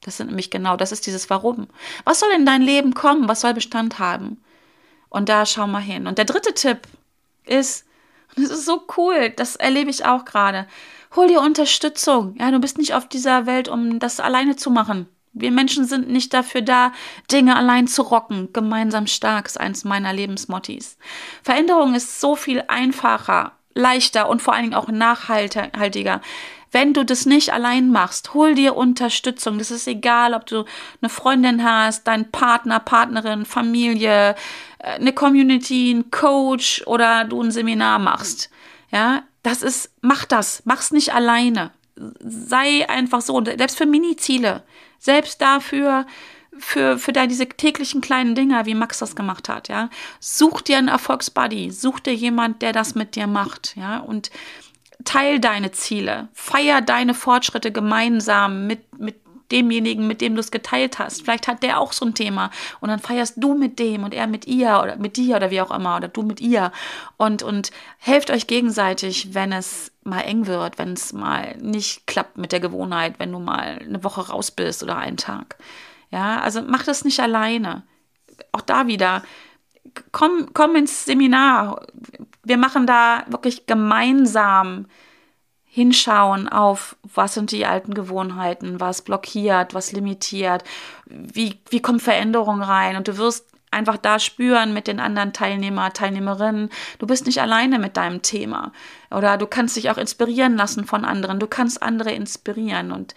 Das 0.01 0.17
sind 0.17 0.27
nämlich 0.27 0.49
genau, 0.49 0.75
das 0.75 0.91
ist 0.91 1.05
dieses 1.05 1.29
Warum. 1.29 1.67
Was 2.03 2.19
soll 2.19 2.31
in 2.35 2.45
dein 2.45 2.61
Leben 2.61 2.93
kommen? 2.93 3.27
Was 3.27 3.41
soll 3.41 3.53
Bestand 3.53 3.99
haben? 3.99 4.43
Und 5.13 5.29
da 5.29 5.45
schau 5.45 5.67
mal 5.67 5.79
hin. 5.79 6.07
Und 6.07 6.17
der 6.17 6.25
dritte 6.25 6.55
Tipp 6.55 6.79
ist, 7.45 7.85
das 8.35 8.49
ist 8.49 8.65
so 8.65 8.81
cool, 8.97 9.29
das 9.29 9.55
erlebe 9.55 9.91
ich 9.91 10.05
auch 10.05 10.25
gerade. 10.25 10.67
Hol 11.15 11.27
dir 11.27 11.39
Unterstützung. 11.39 12.35
Ja, 12.39 12.49
du 12.49 12.59
bist 12.59 12.79
nicht 12.79 12.95
auf 12.95 13.07
dieser 13.07 13.45
Welt, 13.45 13.67
um 13.67 13.99
das 13.99 14.19
alleine 14.19 14.55
zu 14.55 14.71
machen. 14.71 15.07
Wir 15.31 15.51
Menschen 15.51 15.85
sind 15.85 16.09
nicht 16.09 16.33
dafür 16.33 16.63
da, 16.63 16.93
Dinge 17.31 17.55
allein 17.55 17.87
zu 17.87 18.01
rocken. 18.01 18.49
Gemeinsam 18.53 19.05
stark 19.05 19.45
ist 19.45 19.59
eins 19.59 19.83
meiner 19.83 20.13
Lebensmottis. 20.13 20.97
Veränderung 21.43 21.93
ist 21.93 22.19
so 22.19 22.35
viel 22.35 22.63
einfacher, 22.67 23.51
leichter 23.75 24.27
und 24.29 24.41
vor 24.41 24.55
allen 24.55 24.63
Dingen 24.63 24.75
auch 24.75 24.87
nachhaltiger, 24.87 26.21
wenn 26.73 26.93
du 26.93 27.05
das 27.05 27.25
nicht 27.25 27.53
allein 27.53 27.91
machst, 27.91 28.33
hol 28.33 28.55
dir 28.55 28.75
Unterstützung. 28.75 29.59
Das 29.59 29.71
ist 29.71 29.87
egal, 29.87 30.33
ob 30.33 30.45
du 30.45 30.65
eine 31.01 31.09
Freundin 31.09 31.63
hast, 31.63 32.07
deinen 32.07 32.31
Partner, 32.31 32.79
Partnerin, 32.79 33.45
Familie, 33.45 34.35
äh, 34.79 34.95
eine 34.95 35.13
Community, 35.13 35.91
einen 35.91 36.11
Coach 36.11 36.83
oder 36.85 37.25
du 37.25 37.41
ein 37.41 37.51
Seminar 37.51 37.99
machst. 37.99 38.49
Ja, 38.91 39.23
das 39.43 39.61
ist, 39.61 39.91
mach 40.01 40.25
das, 40.25 40.63
mach's 40.65 40.91
nicht 40.91 41.13
alleine. 41.13 41.71
Sei 42.19 42.89
einfach 42.89 43.21
so, 43.21 43.43
selbst 43.43 43.77
für 43.77 43.85
Mini-Ziele, 43.85 44.63
selbst 44.99 45.41
dafür, 45.41 46.07
für, 46.57 46.97
für 46.97 47.13
da 47.13 47.27
diese 47.27 47.47
täglichen 47.47 48.01
kleinen 48.01 48.35
Dinger, 48.35 48.65
wie 48.65 48.75
Max 48.75 48.99
das 48.99 49.15
gemacht 49.15 49.49
hat, 49.49 49.69
ja. 49.69 49.89
Such 50.19 50.61
dir 50.61 50.77
einen 50.77 50.87
Erfolgsbuddy, 50.87 51.71
such 51.71 51.99
dir 51.99 52.13
jemand, 52.13 52.61
der 52.61 52.73
das 52.73 52.95
mit 52.95 53.15
dir 53.15 53.27
macht, 53.27 53.75
ja. 53.75 53.99
Und 53.99 54.31
teil 55.05 55.39
deine 55.39 55.71
Ziele, 55.71 56.29
feier 56.33 56.81
deine 56.81 57.13
Fortschritte 57.13 57.71
gemeinsam 57.71 58.67
mit, 58.67 58.99
mit 58.99 59.15
demjenigen, 59.51 60.07
mit 60.07 60.19
dem 60.19 60.33
du 60.33 60.39
es 60.39 60.51
geteilt 60.51 60.99
hast. 60.99 61.21
Vielleicht 61.21 61.47
hat 61.47 61.63
der 61.63 61.79
auch 61.79 61.93
so 61.93 62.05
ein 62.05 62.15
Thema 62.15 62.49
und 62.79 62.89
dann 62.89 62.99
feierst 62.99 63.35
du 63.37 63.53
mit 63.53 63.79
dem 63.79 64.03
und 64.03 64.13
er 64.13 64.27
mit 64.27 64.47
ihr 64.47 64.79
oder 64.81 64.95
mit 64.95 65.15
dir 65.15 65.35
oder 65.35 65.51
wie 65.51 65.61
auch 65.61 65.71
immer 65.71 65.95
oder 65.97 66.07
du 66.07 66.23
mit 66.23 66.41
ihr 66.41 66.71
und, 67.17 67.43
und 67.43 67.71
helft 67.99 68.31
euch 68.31 68.47
gegenseitig, 68.47 69.33
wenn 69.33 69.51
es 69.51 69.91
mal 70.03 70.21
eng 70.21 70.47
wird, 70.47 70.79
wenn 70.79 70.93
es 70.93 71.13
mal 71.13 71.55
nicht 71.57 72.07
klappt 72.07 72.37
mit 72.37 72.51
der 72.51 72.59
Gewohnheit, 72.59 73.19
wenn 73.19 73.31
du 73.31 73.39
mal 73.39 73.79
eine 73.79 74.03
Woche 74.03 74.27
raus 74.27 74.51
bist 74.51 74.83
oder 74.83 74.97
einen 74.97 75.17
Tag. 75.17 75.57
Ja, 76.09 76.41
also 76.41 76.61
mach 76.61 76.83
das 76.83 77.05
nicht 77.05 77.19
alleine. 77.19 77.83
Auch 78.51 78.61
da 78.61 78.87
wieder, 78.87 79.23
komm, 80.11 80.49
komm 80.53 80.75
ins 80.75 81.05
Seminar, 81.05 81.85
wir 82.43 82.57
machen 82.57 82.87
da 82.87 83.23
wirklich 83.27 83.65
gemeinsam 83.65 84.87
hinschauen 85.65 86.47
auf, 86.47 86.95
was 87.01 87.33
sind 87.33 87.51
die 87.51 87.65
alten 87.65 87.95
Gewohnheiten, 87.95 88.79
was 88.79 89.01
blockiert, 89.01 89.73
was 89.73 89.91
limitiert, 89.91 90.63
wie, 91.05 91.59
wie 91.69 91.81
kommt 91.81 92.03
Veränderung 92.03 92.61
rein 92.61 92.95
und 92.95 93.07
du 93.07 93.17
wirst 93.17 93.47
einfach 93.73 93.97
da 93.97 94.19
spüren 94.19 94.73
mit 94.73 94.87
den 94.87 94.99
anderen 94.99 95.33
Teilnehmer, 95.33 95.91
Teilnehmerinnen. 95.91 96.69
Du 96.99 97.07
bist 97.07 97.25
nicht 97.25 97.41
alleine 97.41 97.79
mit 97.79 97.97
deinem 97.97 98.21
Thema. 98.21 98.71
Oder 99.11 99.37
du 99.37 99.47
kannst 99.47 99.75
dich 99.75 99.89
auch 99.89 99.97
inspirieren 99.97 100.55
lassen 100.55 100.85
von 100.85 101.03
anderen. 101.03 101.39
Du 101.39 101.47
kannst 101.47 101.81
andere 101.81 102.11
inspirieren. 102.11 102.91
Und 102.91 103.15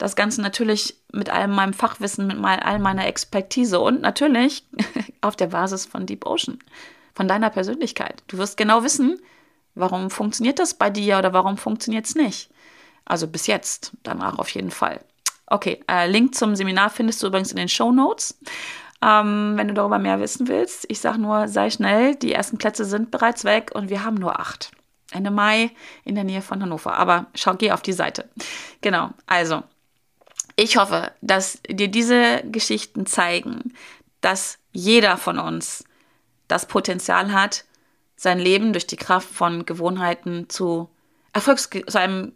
das 0.00 0.16
Ganze 0.16 0.40
natürlich 0.40 0.96
mit 1.12 1.28
all 1.28 1.46
meinem 1.46 1.74
Fachwissen, 1.74 2.26
mit 2.26 2.38
all 2.42 2.78
meiner 2.78 3.06
Expertise 3.06 3.78
und 3.78 4.00
natürlich 4.00 4.64
auf 5.20 5.36
der 5.36 5.48
Basis 5.48 5.84
von 5.84 6.06
Deep 6.06 6.26
Ocean 6.26 6.58
von 7.14 7.28
deiner 7.28 7.50
Persönlichkeit. 7.50 8.22
Du 8.28 8.38
wirst 8.38 8.56
genau 8.56 8.82
wissen, 8.82 9.20
warum 9.74 10.08
funktioniert 10.08 10.58
das 10.58 10.72
bei 10.72 10.88
dir 10.88 11.18
oder 11.18 11.34
warum 11.34 11.58
funktioniert 11.58 12.06
es 12.06 12.14
nicht. 12.14 12.50
Also 13.04 13.26
bis 13.26 13.46
jetzt, 13.46 13.92
danach 14.02 14.38
auf 14.38 14.48
jeden 14.50 14.70
Fall. 14.70 15.00
Okay, 15.46 15.84
äh, 15.86 16.08
Link 16.08 16.34
zum 16.34 16.56
Seminar 16.56 16.88
findest 16.88 17.22
du 17.22 17.26
übrigens 17.26 17.50
in 17.50 17.58
den 17.58 17.68
Show 17.68 17.92
Notes. 17.92 18.38
Ähm, 19.02 19.52
wenn 19.56 19.68
du 19.68 19.74
darüber 19.74 19.98
mehr 19.98 20.18
wissen 20.18 20.48
willst, 20.48 20.86
ich 20.88 21.00
sage 21.00 21.18
nur, 21.18 21.46
sei 21.48 21.68
schnell, 21.68 22.14
die 22.14 22.32
ersten 22.32 22.56
Plätze 22.56 22.86
sind 22.86 23.10
bereits 23.10 23.44
weg 23.44 23.72
und 23.74 23.90
wir 23.90 24.02
haben 24.02 24.16
nur 24.16 24.40
acht. 24.40 24.70
Ende 25.10 25.30
Mai 25.30 25.72
in 26.04 26.14
der 26.14 26.24
Nähe 26.24 26.40
von 26.40 26.62
Hannover. 26.62 26.94
Aber 26.94 27.26
schau, 27.34 27.54
geh 27.54 27.72
auf 27.72 27.82
die 27.82 27.92
Seite. 27.92 28.30
Genau, 28.80 29.10
also, 29.26 29.62
ich 30.60 30.76
hoffe, 30.76 31.10
dass 31.22 31.60
dir 31.70 31.88
diese 31.88 32.42
Geschichten 32.44 33.06
zeigen, 33.06 33.72
dass 34.20 34.58
jeder 34.72 35.16
von 35.16 35.38
uns 35.38 35.84
das 36.48 36.66
Potenzial 36.66 37.32
hat, 37.32 37.64
sein 38.14 38.38
Leben 38.38 38.74
durch 38.74 38.86
die 38.86 38.98
Kraft 38.98 39.28
von 39.30 39.64
Gewohnheiten 39.64 40.50
zu, 40.50 40.90
Erfolgs 41.32 41.70
zu 41.70 41.98
einem 41.98 42.34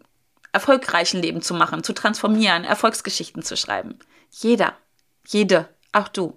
erfolgreichen 0.51 1.21
Leben 1.21 1.43
zu 1.43 1.53
machen, 1.53 1.83
zu 1.83 1.93
transformieren, 1.93 2.63
Erfolgsgeschichten 2.63 3.43
zu 3.43 3.55
schreiben. 3.55 3.99
Jeder, 4.31 4.73
jede, 5.27 5.69
auch 5.91 6.07
du. 6.07 6.35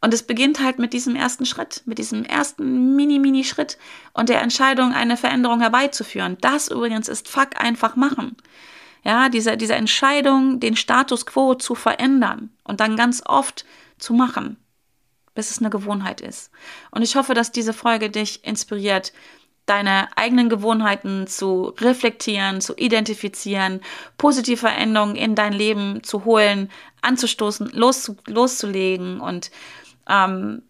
Und 0.00 0.12
es 0.12 0.24
beginnt 0.24 0.60
halt 0.60 0.80
mit 0.80 0.92
diesem 0.92 1.14
ersten 1.14 1.46
Schritt, 1.46 1.82
mit 1.84 1.98
diesem 1.98 2.24
ersten 2.24 2.96
Mini-Mini-Schritt 2.96 3.78
und 4.14 4.30
der 4.30 4.42
Entscheidung, 4.42 4.94
eine 4.94 5.16
Veränderung 5.16 5.60
herbeizuführen. 5.60 6.38
Das 6.40 6.68
übrigens 6.68 7.08
ist 7.08 7.28
Fuck 7.28 7.60
einfach 7.60 7.94
machen. 7.94 8.36
Ja, 9.02 9.28
diese, 9.28 9.56
diese 9.56 9.74
Entscheidung, 9.74 10.60
den 10.60 10.76
Status 10.76 11.26
quo 11.26 11.54
zu 11.54 11.74
verändern 11.74 12.50
und 12.64 12.80
dann 12.80 12.96
ganz 12.96 13.22
oft 13.24 13.64
zu 13.98 14.12
machen 14.12 14.56
bis 15.34 15.50
es 15.50 15.60
eine 15.60 15.70
Gewohnheit 15.70 16.20
ist. 16.20 16.50
Und 16.90 17.02
ich 17.02 17.16
hoffe, 17.16 17.34
dass 17.34 17.52
diese 17.52 17.72
Folge 17.72 18.10
dich 18.10 18.44
inspiriert, 18.44 19.12
deine 19.66 20.08
eigenen 20.16 20.48
Gewohnheiten 20.48 21.26
zu 21.26 21.74
reflektieren, 21.78 22.60
zu 22.60 22.74
identifizieren, 22.76 23.80
positive 24.18 24.56
Veränderungen 24.56 25.16
in 25.16 25.34
dein 25.34 25.52
Leben 25.52 26.02
zu 26.02 26.24
holen, 26.24 26.70
anzustoßen, 27.02 27.70
loszu 27.72 28.16
loszulegen. 28.26 29.20
Und 29.20 29.50
ähm, 30.08 30.62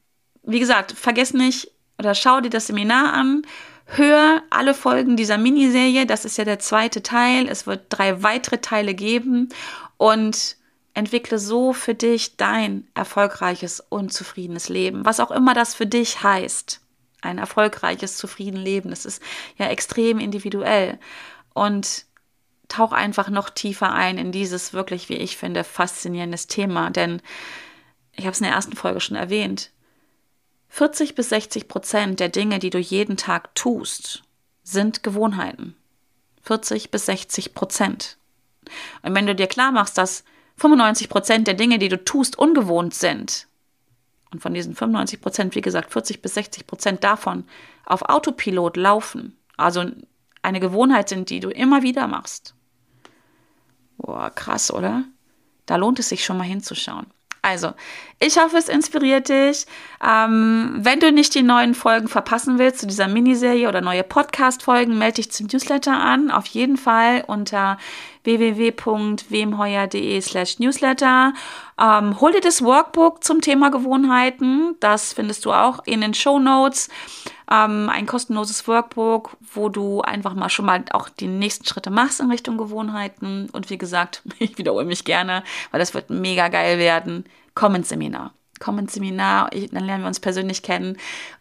wie 0.42 0.60
gesagt, 0.60 0.92
vergiss 0.92 1.32
nicht 1.32 1.70
oder 1.98 2.14
schau 2.14 2.40
dir 2.40 2.50
das 2.50 2.66
Seminar 2.66 3.14
an. 3.14 3.42
Hör 3.92 4.42
alle 4.50 4.72
Folgen 4.74 5.16
dieser 5.16 5.36
Miniserie. 5.36 6.06
Das 6.06 6.24
ist 6.24 6.38
ja 6.38 6.44
der 6.44 6.60
zweite 6.60 7.02
Teil. 7.02 7.48
Es 7.48 7.66
wird 7.66 7.86
drei 7.88 8.22
weitere 8.22 8.58
Teile 8.58 8.94
geben. 8.94 9.48
Und 9.96 10.56
Entwickle 10.94 11.40
so 11.40 11.72
für 11.72 11.94
dich 11.94 12.36
dein 12.36 12.86
erfolgreiches, 12.94 13.80
unzufriedenes 13.80 14.68
Leben, 14.68 15.04
was 15.04 15.18
auch 15.18 15.32
immer 15.32 15.54
das 15.54 15.74
für 15.74 15.86
dich 15.86 16.22
heißt. 16.22 16.80
Ein 17.20 17.38
erfolgreiches, 17.38 18.16
zufriedenes 18.16 18.64
Leben. 18.64 18.90
Das 18.90 19.04
ist 19.04 19.20
ja 19.56 19.66
extrem 19.66 20.20
individuell. 20.20 20.98
Und 21.52 22.06
tauch 22.68 22.92
einfach 22.92 23.28
noch 23.28 23.50
tiefer 23.50 23.92
ein 23.92 24.18
in 24.18 24.30
dieses 24.30 24.72
wirklich, 24.72 25.08
wie 25.08 25.16
ich 25.16 25.36
finde, 25.36 25.64
faszinierendes 25.64 26.46
Thema. 26.46 26.90
Denn 26.90 27.20
ich 28.12 28.24
habe 28.24 28.32
es 28.32 28.40
in 28.40 28.46
der 28.46 28.54
ersten 28.54 28.76
Folge 28.76 29.00
schon 29.00 29.16
erwähnt. 29.16 29.72
40 30.70 31.14
bis 31.16 31.28
60 31.28 31.68
Prozent 31.68 32.20
der 32.20 32.28
Dinge, 32.28 32.60
die 32.60 32.70
du 32.70 32.78
jeden 32.78 33.16
Tag 33.16 33.54
tust, 33.54 34.22
sind 34.62 35.02
Gewohnheiten. 35.02 35.76
40 36.42 36.90
bis 36.90 37.06
60 37.06 37.54
Prozent. 37.54 38.16
Und 39.02 39.14
wenn 39.14 39.26
du 39.26 39.34
dir 39.34 39.48
klar 39.48 39.72
machst, 39.72 39.98
dass 39.98 40.24
95 40.56 41.08
Prozent 41.08 41.46
der 41.48 41.54
Dinge, 41.54 41.78
die 41.78 41.88
du 41.88 42.02
tust, 42.02 42.38
ungewohnt 42.38 42.94
sind, 42.94 43.48
und 44.32 44.40
von 44.40 44.54
diesen 44.54 44.76
95 44.76 45.20
Prozent, 45.20 45.54
wie 45.56 45.60
gesagt, 45.60 45.92
40 45.92 46.22
bis 46.22 46.34
60 46.34 46.66
Prozent 46.68 47.02
davon 47.02 47.44
auf 47.84 48.02
Autopilot 48.02 48.76
laufen, 48.76 49.36
also 49.56 49.84
eine 50.42 50.60
Gewohnheit 50.60 51.08
sind, 51.08 51.30
die 51.30 51.40
du 51.40 51.50
immer 51.50 51.82
wieder 51.82 52.06
machst. 52.06 52.54
Boah, 53.98 54.30
krass, 54.30 54.72
oder? 54.72 55.04
Da 55.66 55.76
lohnt 55.76 55.98
es 55.98 56.08
sich 56.08 56.24
schon 56.24 56.38
mal 56.38 56.44
hinzuschauen. 56.44 57.06
Also, 57.42 57.72
ich 58.18 58.38
hoffe, 58.38 58.58
es 58.58 58.68
inspiriert 58.68 59.30
dich. 59.30 59.64
Ähm, 60.06 60.76
wenn 60.80 61.00
du 61.00 61.10
nicht 61.10 61.34
die 61.34 61.42
neuen 61.42 61.74
Folgen 61.74 62.08
verpassen 62.08 62.58
willst 62.58 62.80
zu 62.80 62.86
dieser 62.86 63.08
Miniserie 63.08 63.66
oder 63.66 63.80
neue 63.80 64.02
Podcast-Folgen, 64.02 64.98
melde 64.98 65.16
dich 65.16 65.32
zum 65.32 65.46
Newsletter 65.50 65.98
an. 65.98 66.30
Auf 66.30 66.46
jeden 66.46 66.76
Fall 66.76 67.24
unter 67.26 67.78
www.wemheuer.de 68.24 70.20
slash 70.20 70.58
newsletter. 70.58 71.32
Ähm, 71.80 72.20
hol 72.20 72.32
dir 72.32 72.42
das 72.42 72.62
Workbook 72.62 73.24
zum 73.24 73.40
Thema 73.40 73.70
Gewohnheiten. 73.70 74.76
Das 74.80 75.14
findest 75.14 75.46
du 75.46 75.52
auch 75.52 75.80
in 75.86 76.02
den 76.02 76.12
Show 76.12 76.38
Notes. 76.38 76.90
Ähm, 77.50 77.88
ein 77.90 78.06
kostenloses 78.06 78.68
Workbook, 78.68 79.36
wo 79.54 79.68
du 79.68 80.02
einfach 80.02 80.34
mal 80.34 80.48
schon 80.48 80.66
mal 80.66 80.84
auch 80.92 81.08
die 81.08 81.26
nächsten 81.26 81.66
Schritte 81.66 81.90
machst 81.90 82.20
in 82.20 82.30
Richtung 82.30 82.56
Gewohnheiten. 82.56 83.48
Und 83.50 83.70
wie 83.70 83.78
gesagt, 83.78 84.22
ich 84.38 84.56
wiederhole 84.58 84.84
mich 84.84 85.04
gerne, 85.04 85.42
weil 85.70 85.80
das 85.80 85.94
wird 85.94 86.10
mega 86.10 86.48
geil 86.48 86.78
werden. 86.78 87.24
Komm 87.54 87.74
ins 87.74 87.88
Seminar. 87.88 88.32
Komm 88.60 88.78
ins 88.78 88.92
Seminar, 88.92 89.48
ich, 89.52 89.70
dann 89.70 89.84
lernen 89.84 90.04
wir 90.04 90.08
uns 90.08 90.20
persönlich 90.20 90.62
kennen 90.62 90.98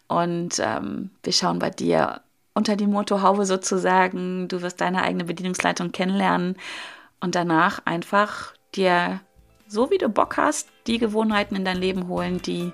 und 0.08 0.58
ähm, 0.58 1.10
wir 1.22 1.34
schauen 1.34 1.58
bei 1.58 1.68
dir 1.68 2.22
unter 2.54 2.76
die 2.76 2.86
Motorhaube 2.86 3.46
sozusagen. 3.46 4.48
Du 4.48 4.62
wirst 4.62 4.80
deine 4.80 5.02
eigene 5.02 5.24
Bedienungsleitung 5.24 5.92
kennenlernen 5.92 6.56
und 7.20 7.34
danach 7.34 7.82
einfach 7.84 8.54
dir, 8.74 9.20
so 9.68 9.90
wie 9.90 9.98
du 9.98 10.08
Bock 10.08 10.36
hast, 10.36 10.68
die 10.86 10.98
Gewohnheiten 10.98 11.56
in 11.56 11.64
dein 11.64 11.76
Leben 11.76 12.08
holen, 12.08 12.40
die, 12.42 12.72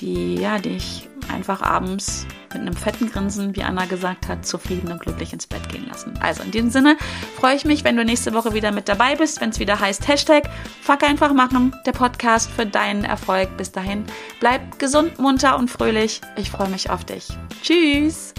die 0.00 0.36
ja, 0.36 0.58
dich 0.58 1.08
einfach 1.32 1.62
abends 1.62 2.26
mit 2.52 2.62
einem 2.62 2.74
fetten 2.74 3.10
Grinsen, 3.10 3.54
wie 3.54 3.62
Anna 3.62 3.84
gesagt 3.84 4.28
hat, 4.28 4.46
zufrieden 4.46 4.90
und 4.90 5.00
glücklich 5.00 5.32
ins 5.32 5.46
Bett 5.46 5.68
gehen 5.68 5.86
lassen. 5.86 6.14
Also 6.20 6.42
in 6.42 6.50
diesem 6.50 6.70
Sinne 6.70 6.96
freue 7.36 7.54
ich 7.54 7.64
mich, 7.64 7.84
wenn 7.84 7.96
du 7.96 8.04
nächste 8.04 8.32
Woche 8.32 8.54
wieder 8.54 8.72
mit 8.72 8.88
dabei 8.88 9.14
bist, 9.14 9.40
wenn 9.40 9.50
es 9.50 9.58
wieder 9.58 9.78
heißt 9.78 10.08
Hashtag 10.08 10.48
Fuck 10.80 11.02
einfach 11.02 11.32
machen, 11.34 11.74
der 11.84 11.92
Podcast 11.92 12.50
für 12.50 12.66
deinen 12.66 13.04
Erfolg. 13.04 13.56
Bis 13.56 13.70
dahin, 13.72 14.04
bleib 14.40 14.78
gesund, 14.78 15.18
munter 15.18 15.58
und 15.58 15.70
fröhlich. 15.70 16.20
Ich 16.36 16.50
freue 16.50 16.68
mich 16.68 16.90
auf 16.90 17.04
dich. 17.04 17.28
Tschüss! 17.62 18.32